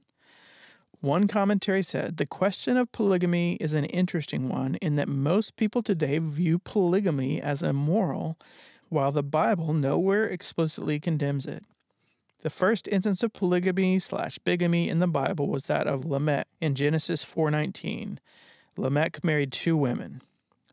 One 1.00 1.28
commentary 1.28 1.82
said 1.82 2.16
the 2.16 2.26
question 2.26 2.76
of 2.76 2.92
polygamy 2.92 3.54
is 3.54 3.74
an 3.74 3.84
interesting 3.84 4.48
one 4.48 4.76
in 4.76 4.96
that 4.96 5.08
most 5.08 5.56
people 5.56 5.82
today 5.82 6.18
view 6.18 6.58
polygamy 6.58 7.40
as 7.40 7.62
immoral, 7.62 8.38
while 8.88 9.12
the 9.12 9.22
Bible 9.22 9.72
nowhere 9.72 10.24
explicitly 10.24 10.98
condemns 10.98 11.46
it. 11.46 11.64
The 12.42 12.50
first 12.50 12.88
instance 12.88 13.22
of 13.22 13.32
polygamy 13.32 13.98
slash 13.98 14.38
bigamy 14.38 14.88
in 14.88 14.98
the 14.98 15.06
Bible 15.06 15.48
was 15.48 15.64
that 15.64 15.86
of 15.86 16.04
Lamech 16.04 16.46
in 16.60 16.74
Genesis 16.74 17.24
4:19. 17.24 18.18
Lamech 18.76 19.24
married 19.24 19.52
two 19.52 19.76
women. 19.76 20.20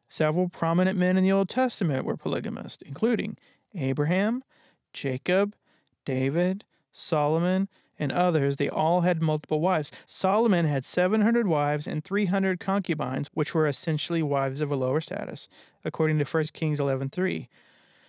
Several 0.10 0.50
prominent 0.50 1.00
men 1.00 1.16
in 1.16 1.24
the 1.24 1.32
Old 1.32 1.48
Testament 1.48 2.04
were 2.04 2.18
polygamists, 2.18 2.84
including 2.86 3.38
Abraham, 3.74 4.44
Jacob, 4.92 5.56
David, 6.04 6.66
Solomon, 6.92 7.70
and 8.02 8.12
others. 8.12 8.58
They 8.58 8.68
all 8.68 9.02
had 9.02 9.22
multiple 9.22 9.62
wives. 9.62 9.92
Solomon 10.08 10.66
had 10.66 10.86
700 10.86 11.48
wives 11.48 11.86
and 11.86 12.04
300 12.04 12.60
concubines, 12.60 13.30
which 13.36 13.54
were 13.54 13.68
essentially 13.68 14.24
wives 14.24 14.60
of 14.60 14.72
a 14.72 14.76
lower 14.76 15.00
status, 15.00 15.48
according 15.86 16.18
to 16.18 16.26
1 16.26 16.52
Kings 16.52 16.80
11:3. 16.80 17.48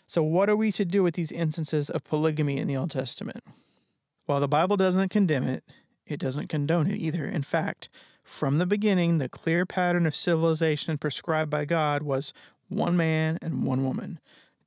So, 0.06 0.22
what 0.22 0.48
are 0.48 0.56
we 0.56 0.72
to 0.72 0.86
do 0.86 1.02
with 1.02 1.14
these 1.14 1.30
instances 1.30 1.90
of 1.90 2.04
polygamy 2.04 2.56
in 2.56 2.68
the 2.68 2.76
Old 2.76 2.90
Testament? 2.90 3.44
While 4.24 4.40
the 4.40 4.48
Bible 4.48 4.78
doesn't 4.78 5.10
condemn 5.10 5.46
it, 5.46 5.62
it 6.06 6.18
doesn't 6.18 6.48
condone 6.48 6.90
it 6.90 6.96
either. 6.96 7.26
In 7.26 7.42
fact, 7.42 7.90
from 8.24 8.56
the 8.56 8.66
beginning, 8.66 9.18
the 9.18 9.28
clear 9.28 9.66
pattern 9.66 10.06
of 10.06 10.16
civilization 10.16 10.96
prescribed 10.96 11.50
by 11.50 11.66
God 11.66 12.02
was 12.02 12.32
one 12.68 12.96
man 12.96 13.38
and 13.42 13.64
one 13.64 13.84
woman. 13.84 14.20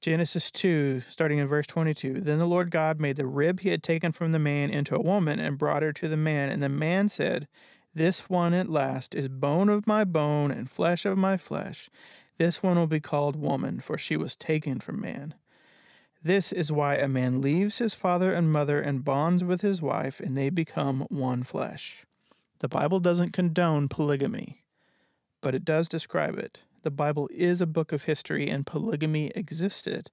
Genesis 0.05 0.51
2, 0.51 1.01
starting 1.09 1.39
in 1.39 1.47
verse 1.47 1.65
22. 1.65 2.21
Then 2.21 2.37
the 2.37 2.45
Lord 2.45 2.69
God 2.69 2.99
made 2.99 3.15
the 3.15 3.25
rib 3.25 3.61
he 3.61 3.69
had 3.69 3.81
taken 3.81 4.11
from 4.11 4.33
the 4.33 4.37
man 4.37 4.69
into 4.69 4.95
a 4.95 5.01
woman 5.01 5.39
and 5.39 5.57
brought 5.57 5.81
her 5.81 5.91
to 5.93 6.07
the 6.07 6.15
man. 6.15 6.49
And 6.49 6.61
the 6.61 6.69
man 6.69 7.09
said, 7.09 7.47
This 7.95 8.29
one 8.29 8.53
at 8.53 8.69
last 8.69 9.15
is 9.15 9.27
bone 9.27 9.67
of 9.67 9.87
my 9.87 10.03
bone 10.03 10.51
and 10.51 10.69
flesh 10.69 11.07
of 11.07 11.17
my 11.17 11.37
flesh. 11.37 11.89
This 12.37 12.61
one 12.61 12.77
will 12.77 12.85
be 12.85 12.99
called 12.99 13.35
woman, 13.35 13.79
for 13.79 13.97
she 13.97 14.15
was 14.15 14.35
taken 14.35 14.79
from 14.79 15.01
man. 15.01 15.33
This 16.21 16.51
is 16.51 16.71
why 16.71 16.97
a 16.97 17.07
man 17.07 17.41
leaves 17.41 17.79
his 17.79 17.95
father 17.95 18.31
and 18.31 18.53
mother 18.53 18.79
and 18.79 19.03
bonds 19.03 19.43
with 19.43 19.61
his 19.61 19.81
wife, 19.81 20.19
and 20.19 20.37
they 20.37 20.51
become 20.51 21.07
one 21.09 21.41
flesh. 21.41 22.05
The 22.59 22.67
Bible 22.67 22.99
doesn't 22.99 23.33
condone 23.33 23.89
polygamy, 23.89 24.65
but 25.41 25.55
it 25.55 25.65
does 25.65 25.87
describe 25.87 26.37
it. 26.37 26.61
The 26.85 26.91
Bible 26.91 27.27
is 27.33 27.61
a 27.61 27.65
book 27.65 27.91
of 27.91 28.03
history, 28.03 28.47
and 28.47 28.63
polygamy 28.63 29.31
existed. 29.33 30.11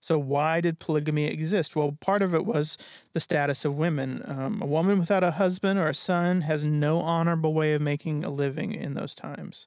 So, 0.00 0.18
why 0.18 0.62
did 0.62 0.78
polygamy 0.78 1.26
exist? 1.26 1.76
Well, 1.76 1.98
part 2.00 2.22
of 2.22 2.34
it 2.34 2.46
was 2.46 2.78
the 3.12 3.20
status 3.20 3.66
of 3.66 3.76
women. 3.76 4.22
Um, 4.24 4.62
a 4.62 4.66
woman 4.66 4.98
without 4.98 5.22
a 5.22 5.32
husband 5.32 5.78
or 5.78 5.88
a 5.88 5.94
son 5.94 6.40
has 6.40 6.64
no 6.64 7.00
honorable 7.00 7.52
way 7.52 7.74
of 7.74 7.82
making 7.82 8.24
a 8.24 8.30
living 8.30 8.72
in 8.72 8.94
those 8.94 9.14
times. 9.14 9.66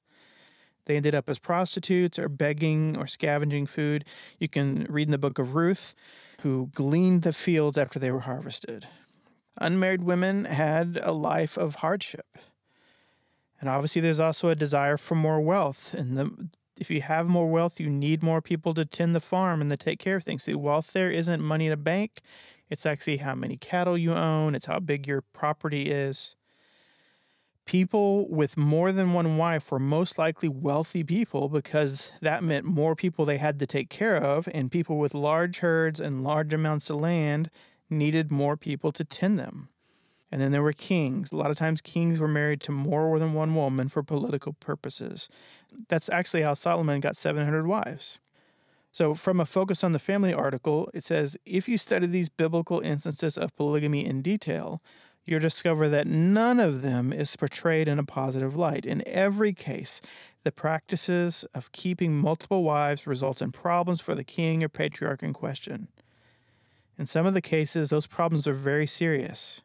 They 0.86 0.96
ended 0.96 1.14
up 1.14 1.30
as 1.30 1.38
prostitutes 1.38 2.18
or 2.18 2.28
begging 2.28 2.98
or 2.98 3.06
scavenging 3.06 3.68
food. 3.68 4.04
You 4.40 4.48
can 4.48 4.88
read 4.90 5.08
in 5.08 5.12
the 5.12 5.20
book 5.20 5.38
of 5.38 5.54
Ruth, 5.54 5.94
who 6.42 6.72
gleaned 6.74 7.22
the 7.22 7.32
fields 7.32 7.78
after 7.78 8.00
they 8.00 8.10
were 8.10 8.22
harvested. 8.22 8.88
Unmarried 9.58 10.02
women 10.02 10.46
had 10.46 11.00
a 11.04 11.12
life 11.12 11.60
of 11.60 11.76
hardship. 11.76 12.40
And 13.60 13.70
obviously, 13.70 14.02
there's 14.02 14.20
also 14.20 14.50
a 14.50 14.56
desire 14.56 14.98
for 14.98 15.16
more 15.16 15.42
wealth. 15.42 15.94
And 15.94 16.18
the, 16.18 16.50
if 16.78 16.90
you 16.90 17.02
have 17.02 17.28
more 17.28 17.50
wealth, 17.50 17.80
you 17.80 17.90
need 17.90 18.24
more 18.24 18.42
people 18.42 18.74
to 18.74 18.86
tend 18.86 19.14
the 19.16 19.20
farm 19.20 19.62
and 19.62 19.70
to 19.70 19.78
take 19.78 20.00
care 20.00 20.18
of 20.18 20.24
things. 20.24 20.44
See, 20.44 20.54
wealth 20.56 20.94
there 20.94 21.12
isn't 21.12 21.42
money 21.42 21.68
in 21.68 21.74
a 21.74 21.78
bank, 21.78 22.22
it's 22.70 22.86
actually 22.86 23.18
how 23.18 23.36
many 23.36 23.58
cattle 23.58 23.98
you 23.98 24.14
own, 24.14 24.56
it's 24.56 24.68
how 24.68 24.80
big 24.80 25.08
your 25.08 25.22
property 25.22 25.90
is 25.90 26.36
people 27.70 28.28
with 28.30 28.58
more 28.58 28.92
than 28.92 29.14
one 29.14 29.38
wife 29.38 29.72
were 29.72 29.78
most 29.78 30.18
likely 30.18 30.50
wealthy 30.50 31.04
people 31.04 31.48
because 31.50 32.10
that 32.20 32.44
meant 32.44 32.66
more 32.66 32.96
people 32.96 33.26
they 33.26 33.38
had 33.38 33.60
to 33.60 33.68
take 33.68 33.92
care 33.92 34.18
of, 34.18 34.50
and 34.56 34.72
people 34.72 34.98
with 34.98 35.14
large 35.14 35.60
herds 35.60 36.00
and 36.00 36.24
large 36.24 36.52
amounts 36.52 36.90
of 36.90 36.96
land 36.96 37.52
needed 37.88 38.32
more 38.32 38.58
people 38.58 38.92
to 38.92 39.04
tend 39.04 39.38
them. 39.38 39.70
And 40.32 40.40
then 40.40 40.52
there 40.52 40.62
were 40.62 40.74
kings. 40.74 41.32
A 41.32 41.36
lot 41.36 41.50
of 41.50 41.58
times, 41.58 41.82
kings 41.82 42.20
were 42.20 42.28
married 42.28 42.62
to 42.62 42.72
more 42.72 43.18
than 43.18 43.34
one 43.34 43.56
woman 43.56 43.90
for 43.90 44.04
political 44.04 44.54
purposes. 44.54 45.30
That's 45.88 46.10
actually 46.10 46.44
how 46.44 46.54
Solomon 46.54 47.00
got 47.00 47.18
700 47.18 47.66
wives. 47.66 48.20
So, 48.92 49.16
from 49.16 49.40
a 49.40 49.46
Focus 49.46 49.84
on 49.84 49.92
the 49.92 50.00
Family 50.00 50.34
article, 50.34 50.90
it 50.94 51.04
says 51.04 51.38
if 51.46 51.68
you 51.68 51.78
study 51.78 52.08
these 52.08 52.30
biblical 52.30 52.80
instances 52.80 53.38
of 53.38 53.56
polygamy 53.56 54.06
in 54.06 54.22
detail, 54.22 54.82
you'll 55.26 55.40
discover 55.40 55.88
that 55.90 56.08
none 56.08 56.60
of 56.60 56.82
them 56.82 57.14
is 57.14 57.36
portrayed 57.36 57.88
in 57.88 58.00
a 58.00 58.04
positive 58.04 58.56
light. 58.56 58.86
In 58.86 59.08
every 59.08 59.54
case, 59.54 60.02
the 60.44 60.52
practices 60.52 61.46
of 61.54 61.72
keeping 61.72 62.18
multiple 62.18 62.64
wives 62.64 63.06
results 63.06 63.42
in 63.42 63.52
problems 63.52 64.02
for 64.02 64.16
the 64.16 64.24
king 64.24 64.64
or 64.64 64.70
patriarch 64.70 65.22
in 65.22 65.34
question. 65.34 65.88
In 66.98 67.06
some 67.06 67.26
of 67.26 67.34
the 67.34 67.42
cases, 67.42 67.90
those 67.90 68.08
problems 68.08 68.48
are 68.48 68.54
very 68.54 68.88
serious. 68.88 69.62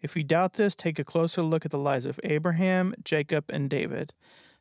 If 0.00 0.16
you 0.16 0.22
doubt 0.22 0.54
this, 0.54 0.74
take 0.74 0.98
a 0.98 1.04
closer 1.04 1.42
look 1.42 1.64
at 1.64 1.70
the 1.70 1.78
lives 1.78 2.06
of 2.06 2.20
Abraham, 2.22 2.94
Jacob, 3.04 3.46
and 3.48 3.68
David. 3.68 4.12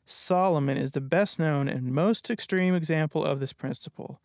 Solomon 0.05 0.77
is 0.77 0.91
the 0.91 1.01
best 1.01 1.37
known 1.37 1.67
and 1.67 1.91
most 1.91 2.29
extreme 2.31 2.73
example 2.73 3.23
of 3.23 3.39
this 3.39 3.53
principle. 3.53 4.19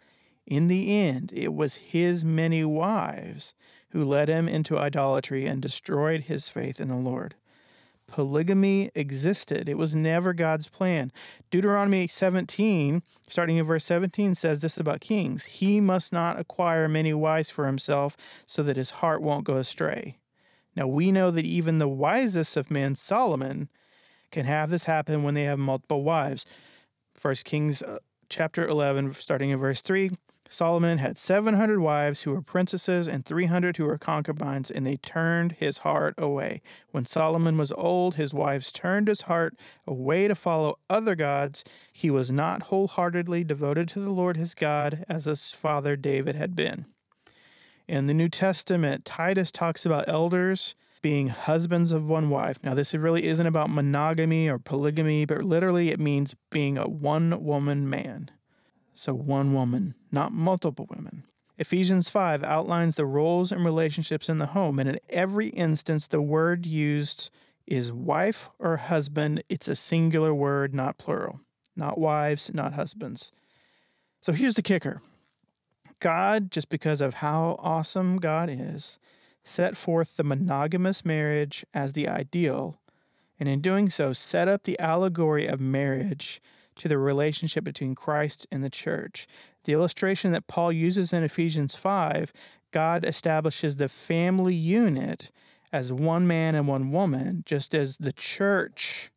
In 0.46 0.68
the 0.68 0.96
end, 0.96 1.32
it 1.34 1.54
was 1.54 1.74
his 1.74 2.24
many 2.24 2.64
wives 2.64 3.54
who 3.90 4.04
led 4.04 4.28
him 4.28 4.48
into 4.48 4.78
idolatry 4.78 5.46
and 5.46 5.60
destroyed 5.60 6.22
his 6.22 6.48
faith 6.48 6.80
in 6.80 6.88
the 6.88 6.96
Lord. 6.96 7.34
polygamy 8.06 8.90
existed. 8.94 9.68
It 9.68 9.78
was 9.78 9.94
never 9.94 10.34
God's 10.34 10.68
plan. 10.68 11.12
Deuteronomy 11.50 12.06
17, 12.06 13.02
starting 13.28 13.56
in 13.56 13.64
verse 13.64 13.84
17, 13.84 14.34
says 14.34 14.60
this 14.60 14.76
about 14.76 15.00
kings 15.00 15.44
He 15.44 15.80
must 15.80 16.12
not 16.12 16.38
acquire 16.38 16.88
many 16.88 17.14
wives 17.14 17.50
for 17.50 17.66
himself 17.66 18.16
so 18.46 18.62
that 18.62 18.76
his 18.76 18.90
heart 18.92 19.22
won't 19.22 19.44
go 19.44 19.56
astray. 19.56 20.18
Now 20.74 20.86
we 20.86 21.12
know 21.12 21.30
that 21.30 21.44
even 21.44 21.78
the 21.78 21.88
wisest 21.88 22.56
of 22.56 22.70
men, 22.70 22.94
Solomon, 22.94 23.68
can 24.30 24.46
have 24.46 24.70
this 24.70 24.84
happen 24.84 25.22
when 25.22 25.34
they 25.34 25.44
have 25.44 25.58
multiple 25.58 26.02
wives. 26.02 26.46
First 27.14 27.44
Kings 27.44 27.82
uh, 27.82 27.98
chapter 28.28 28.66
11, 28.66 29.14
starting 29.18 29.50
in 29.50 29.58
verse 29.58 29.82
3. 29.82 30.10
Solomon 30.48 30.98
had 30.98 31.18
700 31.18 31.80
wives 31.80 32.22
who 32.22 32.30
were 32.30 32.42
princesses 32.42 33.08
and 33.08 33.24
300 33.24 33.78
who 33.78 33.84
were 33.84 33.96
concubines, 33.96 34.70
and 34.70 34.86
they 34.86 34.98
turned 34.98 35.52
his 35.52 35.78
heart 35.78 36.14
away. 36.18 36.60
When 36.90 37.06
Solomon 37.06 37.56
was 37.56 37.72
old, 37.72 38.16
his 38.16 38.34
wives 38.34 38.70
turned 38.70 39.08
his 39.08 39.22
heart 39.22 39.56
away 39.86 40.28
to 40.28 40.34
follow 40.34 40.78
other 40.90 41.14
gods. 41.14 41.64
He 41.90 42.10
was 42.10 42.30
not 42.30 42.64
wholeheartedly 42.64 43.44
devoted 43.44 43.88
to 43.88 44.00
the 44.00 44.10
Lord 44.10 44.36
his 44.36 44.54
God 44.54 45.06
as 45.08 45.24
his 45.24 45.52
father 45.52 45.96
David 45.96 46.36
had 46.36 46.54
been. 46.54 46.84
In 47.92 48.06
the 48.06 48.14
New 48.14 48.30
Testament, 48.30 49.04
Titus 49.04 49.50
talks 49.50 49.84
about 49.84 50.08
elders 50.08 50.74
being 51.02 51.28
husbands 51.28 51.92
of 51.92 52.06
one 52.06 52.30
wife. 52.30 52.56
Now, 52.64 52.72
this 52.72 52.94
really 52.94 53.26
isn't 53.26 53.46
about 53.46 53.68
monogamy 53.68 54.48
or 54.48 54.58
polygamy, 54.58 55.26
but 55.26 55.44
literally 55.44 55.90
it 55.90 56.00
means 56.00 56.34
being 56.50 56.78
a 56.78 56.88
one 56.88 57.44
woman 57.44 57.90
man. 57.90 58.30
So, 58.94 59.12
one 59.12 59.52
woman, 59.52 59.94
not 60.10 60.32
multiple 60.32 60.86
women. 60.88 61.24
Ephesians 61.58 62.08
5 62.08 62.42
outlines 62.42 62.96
the 62.96 63.04
roles 63.04 63.52
and 63.52 63.62
relationships 63.62 64.30
in 64.30 64.38
the 64.38 64.46
home, 64.46 64.78
and 64.78 64.88
in 64.88 64.98
every 65.10 65.48
instance, 65.48 66.08
the 66.08 66.22
word 66.22 66.64
used 66.64 67.28
is 67.66 67.92
wife 67.92 68.48
or 68.58 68.78
husband. 68.78 69.44
It's 69.50 69.68
a 69.68 69.76
singular 69.76 70.32
word, 70.32 70.74
not 70.74 70.96
plural. 70.96 71.40
Not 71.76 71.98
wives, 71.98 72.54
not 72.54 72.72
husbands. 72.72 73.32
So 74.22 74.32
here's 74.32 74.54
the 74.54 74.62
kicker 74.62 75.02
God, 76.02 76.50
just 76.50 76.68
because 76.68 77.00
of 77.00 77.14
how 77.14 77.54
awesome 77.60 78.16
God 78.16 78.50
is, 78.50 78.98
set 79.44 79.76
forth 79.76 80.16
the 80.16 80.24
monogamous 80.24 81.04
marriage 81.04 81.64
as 81.72 81.92
the 81.92 82.08
ideal, 82.08 82.80
and 83.38 83.48
in 83.48 83.60
doing 83.60 83.88
so, 83.88 84.12
set 84.12 84.48
up 84.48 84.64
the 84.64 84.78
allegory 84.80 85.46
of 85.46 85.60
marriage 85.60 86.42
to 86.74 86.88
the 86.88 86.98
relationship 86.98 87.62
between 87.62 87.94
Christ 87.94 88.48
and 88.50 88.64
the 88.64 88.70
church. 88.70 89.28
The 89.62 89.74
illustration 89.74 90.32
that 90.32 90.48
Paul 90.48 90.72
uses 90.72 91.12
in 91.12 91.22
Ephesians 91.22 91.76
5, 91.76 92.32
God 92.72 93.04
establishes 93.04 93.76
the 93.76 93.88
family 93.88 94.56
unit 94.56 95.30
as 95.72 95.92
one 95.92 96.26
man 96.26 96.56
and 96.56 96.66
one 96.66 96.90
woman, 96.90 97.44
just 97.46 97.76
as 97.76 97.98
the 97.98 98.12
church 98.12 99.12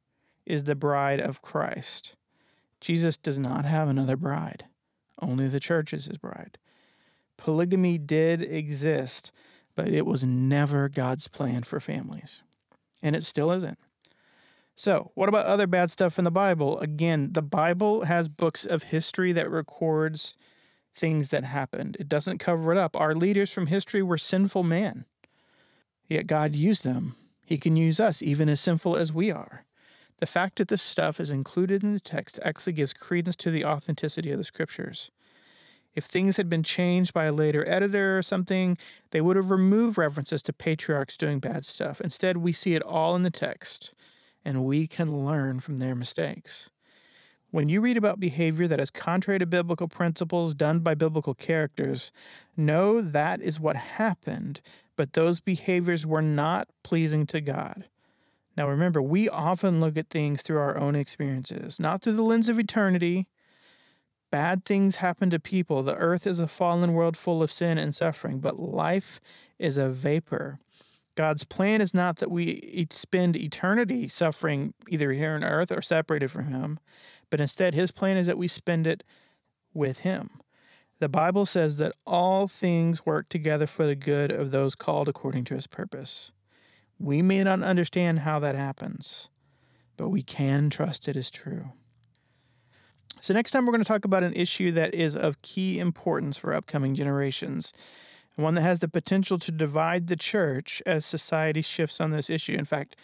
is 0.46 0.66
the 0.66 0.76
bride 0.76 1.20
of 1.20 1.42
Christ. 1.42 2.14
Jesus 2.80 3.18
does 3.18 3.40
not 3.40 3.66
have 3.66 3.90
another 3.90 4.16
bride, 4.16 4.66
only 5.20 5.48
the 5.48 5.60
church 5.60 5.92
is 5.92 6.06
his 6.06 6.20
bride. 6.20 6.60
Polygamy 7.38 7.98
did 7.98 8.42
exist, 8.42 9.32
but 9.76 9.88
it 9.88 10.06
was 10.06 10.24
never 10.24 10.90
God's 10.90 11.28
plan 11.28 11.64
for 11.64 11.80
families, 11.80 12.44
and 13.02 13.16
it 13.16 13.24
still 13.24 13.52
isn't. 13.52 13.78
So, 14.78 15.12
what 15.16 15.30
about 15.30 15.46
other 15.46 15.68
bad 15.68 15.90
stuff 15.90 16.18
in 16.18 16.26
the 16.26 16.32
Bible? 16.32 16.80
Again, 16.80 17.30
the 17.32 17.42
Bible 17.42 18.04
has 18.06 18.28
books 18.28 18.66
of 18.66 18.84
history 18.84 19.32
that 19.32 19.50
records 19.50 20.36
things 20.94 21.30
that 21.30 21.44
happened. 21.44 21.96
It 22.00 22.10
doesn't 22.10 22.40
cover 22.40 22.72
it 22.72 22.78
up. 22.78 22.96
Our 22.96 23.16
leaders 23.16 23.52
from 23.52 23.68
history 23.68 24.04
were 24.04 24.18
sinful 24.18 24.64
men. 24.64 25.06
Yet 26.08 26.28
God 26.28 26.56
used 26.56 26.84
them. 26.84 27.16
He 27.46 27.58
can 27.58 27.76
use 27.76 28.00
us 28.00 28.22
even 28.22 28.50
as 28.50 28.60
sinful 28.60 28.96
as 28.98 29.14
we 29.14 29.32
are. 29.32 29.66
The 30.20 30.26
fact 30.26 30.58
that 30.58 30.70
this 30.70 30.82
stuff 30.82 31.20
is 31.20 31.30
included 31.30 31.84
in 31.84 31.94
the 31.94 32.00
text 32.00 32.40
actually 32.44 32.74
gives 32.74 32.94
credence 32.94 33.36
to 33.38 33.52
the 33.52 33.66
authenticity 33.66 34.32
of 34.32 34.38
the 34.38 34.44
scriptures. 34.44 35.12
If 35.96 36.06
things 36.06 36.38
had 36.38 36.50
been 36.50 36.64
changed 36.64 37.14
by 37.14 37.26
a 37.26 37.32
later 37.32 37.68
editor 37.68 38.18
or 38.18 38.22
something, 38.22 38.78
they 39.12 39.22
would 39.22 39.38
have 39.38 39.50
removed 39.50 39.98
references 39.98 40.44
to 40.44 40.54
patriarchs 40.54 41.16
doing 41.16 41.40
bad 41.40 41.66
stuff. 41.66 42.02
Instead, 42.02 42.38
we 42.38 42.52
see 42.52 42.76
it 42.76 42.84
all 42.84 43.16
in 43.16 43.22
the 43.22 43.32
text 43.32 43.94
and 44.44 44.66
we 44.66 44.88
can 44.88 45.26
learn 45.26 45.60
from 45.60 45.80
their 45.80 45.96
mistakes. 45.96 46.70
When 47.52 47.70
you 47.70 47.80
read 47.80 47.96
about 47.96 48.20
behavior 48.20 48.68
that 48.68 48.82
is 48.82 48.92
contrary 48.92 49.40
to 49.40 49.46
biblical 49.46 49.88
principles 49.88 50.54
done 50.54 50.80
by 50.80 50.94
biblical 50.94 51.34
characters, 51.34 52.12
know 52.58 53.02
that 53.02 53.42
is 53.42 53.60
what 53.60 53.78
happened, 53.78 54.60
but 54.98 55.14
those 55.14 55.40
behaviors 55.40 56.06
were 56.06 56.22
not 56.22 56.68
pleasing 56.84 57.26
to 57.28 57.40
God. 57.40 57.86
Now 58.58 58.68
remember, 58.68 59.02
we 59.02 59.30
often 59.30 59.80
look 59.80 59.98
at 59.98 60.10
things 60.10 60.42
through 60.42 60.60
our 60.60 60.78
own 60.78 60.96
experiences, 60.96 61.80
not 61.80 62.02
through 62.02 62.14
the 62.14 62.24
lens 62.24 62.50
of 62.50 62.60
eternity. 62.60 63.28
Bad 64.36 64.66
things 64.66 64.98
happen 64.98 65.30
to 65.30 65.40
people. 65.40 65.82
The 65.82 65.96
earth 65.96 66.28
is 66.28 66.42
a 66.42 66.48
fallen 66.50 66.92
world 66.92 67.16
full 67.16 67.42
of 67.42 67.54
sin 67.54 67.78
and 67.78 67.96
suffering, 67.96 68.40
but 68.40 68.60
life 68.60 69.22
is 69.58 69.78
a 69.78 69.88
vapor. 69.88 70.60
God's 71.16 71.46
plan 71.46 71.80
is 71.80 71.94
not 71.94 72.18
that 72.18 72.30
we 72.30 72.86
spend 72.92 73.38
eternity 73.38 74.10
suffering 74.10 74.74
either 74.90 75.14
here 75.14 75.36
on 75.36 75.44
earth 75.46 75.72
or 75.72 75.82
separated 75.82 76.32
from 76.32 76.48
Him, 76.52 76.80
but 77.30 77.40
instead 77.40 77.76
His 77.76 77.92
plan 77.92 78.18
is 78.18 78.26
that 78.26 78.38
we 78.38 78.50
spend 78.50 78.86
it 78.86 79.06
with 79.74 80.00
Him. 80.00 80.30
The 81.00 81.08
Bible 81.08 81.46
says 81.46 81.78
that 81.78 81.96
all 82.06 82.50
things 82.50 83.06
work 83.06 83.30
together 83.30 83.68
for 83.68 83.86
the 83.86 83.96
good 83.96 84.34
of 84.34 84.52
those 84.52 84.76
called 84.76 85.08
according 85.08 85.46
to 85.46 85.56
His 85.56 85.66
purpose. 85.66 86.34
We 87.00 87.22
may 87.22 87.42
not 87.46 87.64
understand 87.64 88.20
how 88.20 88.40
that 88.40 88.56
happens, 88.56 89.30
but 89.96 90.10
we 90.10 90.24
can 90.24 90.70
trust 90.70 91.08
it 91.08 91.16
is 91.16 91.32
true. 91.32 91.72
So, 93.26 93.34
next 93.34 93.50
time 93.50 93.66
we're 93.66 93.72
going 93.72 93.84
to 93.84 93.88
talk 93.88 94.06
about 94.06 94.22
an 94.22 94.36
issue 94.36 94.72
that 94.74 94.94
is 94.94 95.16
of 95.16 95.42
key 95.42 95.80
importance 95.80 96.38
for 96.38 96.54
upcoming 96.54 96.94
generations 96.94 97.74
one 98.36 98.54
that 98.54 98.62
has 98.62 98.78
the 98.78 98.88
potential 98.88 99.40
to 99.40 99.52
divide 99.52 100.06
the 100.06 100.16
church 100.16 100.80
as 100.86 101.08
society 101.08 101.64
shifts 101.64 102.00
on 102.00 102.12
this 102.12 102.30
issue. 102.30 102.54
In 102.54 102.66
fact, 102.66 102.96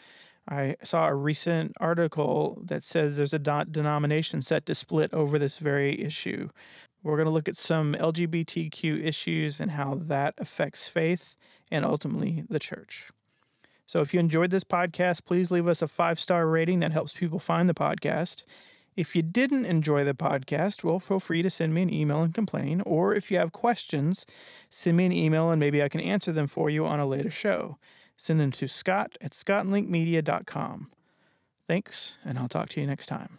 I 0.48 0.76
saw 0.84 1.08
a 1.08 1.16
recent 1.16 1.74
article 1.80 2.62
that 2.66 2.84
says 2.84 3.18
there's 3.18 3.34
a 3.34 3.40
denomination 3.40 4.44
set 4.44 4.68
to 4.68 4.76
split 4.76 5.12
over 5.12 5.40
this 5.40 5.58
very 5.58 6.00
issue. 6.00 6.50
We're 7.02 7.16
going 7.16 7.26
to 7.26 7.32
look 7.32 7.50
at 7.50 7.58
some 7.58 7.96
LGBTQ 7.96 9.04
issues 9.04 9.60
and 9.60 9.72
how 9.72 10.02
that 10.04 10.36
affects 10.38 10.88
faith 10.88 11.36
and 11.72 11.84
ultimately 11.84 12.44
the 12.48 12.60
church. 12.60 13.10
So, 13.88 14.02
if 14.02 14.14
you 14.14 14.20
enjoyed 14.20 14.52
this 14.52 14.64
podcast, 14.64 15.26
please 15.26 15.50
leave 15.50 15.68
us 15.68 15.82
a 15.82 15.88
five 15.88 16.20
star 16.20 16.46
rating 16.46 16.80
that 16.82 16.92
helps 16.92 17.14
people 17.14 17.40
find 17.40 17.68
the 17.68 17.74
podcast. 17.74 18.44
If 18.96 19.16
you 19.16 19.22
didn't 19.22 19.66
enjoy 19.66 20.04
the 20.04 20.14
podcast, 20.14 20.84
well, 20.84 21.00
feel 21.00 21.20
free 21.20 21.42
to 21.42 21.50
send 21.50 21.74
me 21.74 21.82
an 21.82 21.94
email 21.94 22.22
and 22.22 22.34
complain. 22.34 22.82
Or 22.82 23.16
if 23.16 23.32
you 23.32 23.38
have 23.38 23.52
questions, 23.52 24.26
send 24.70 24.98
me 24.98 25.06
an 25.06 25.12
email 25.14 25.50
and 25.50 25.60
maybe 25.60 25.82
I 25.82 25.90
can 25.90 26.02
answer 26.02 26.32
them 26.32 26.48
for 26.48 26.70
you 26.70 26.86
on 26.86 27.00
a 27.00 27.08
later 27.08 27.32
show. 27.32 27.78
Send 28.18 28.40
them 28.40 28.52
to 28.52 28.68
scott 28.68 29.18
at 29.22 29.32
scottlinkmedia.com. 29.32 30.92
Thanks, 31.68 32.16
and 32.26 32.38
I'll 32.38 32.50
talk 32.50 32.70
to 32.70 32.82
you 32.82 32.88
next 32.88 33.06
time. 33.06 33.38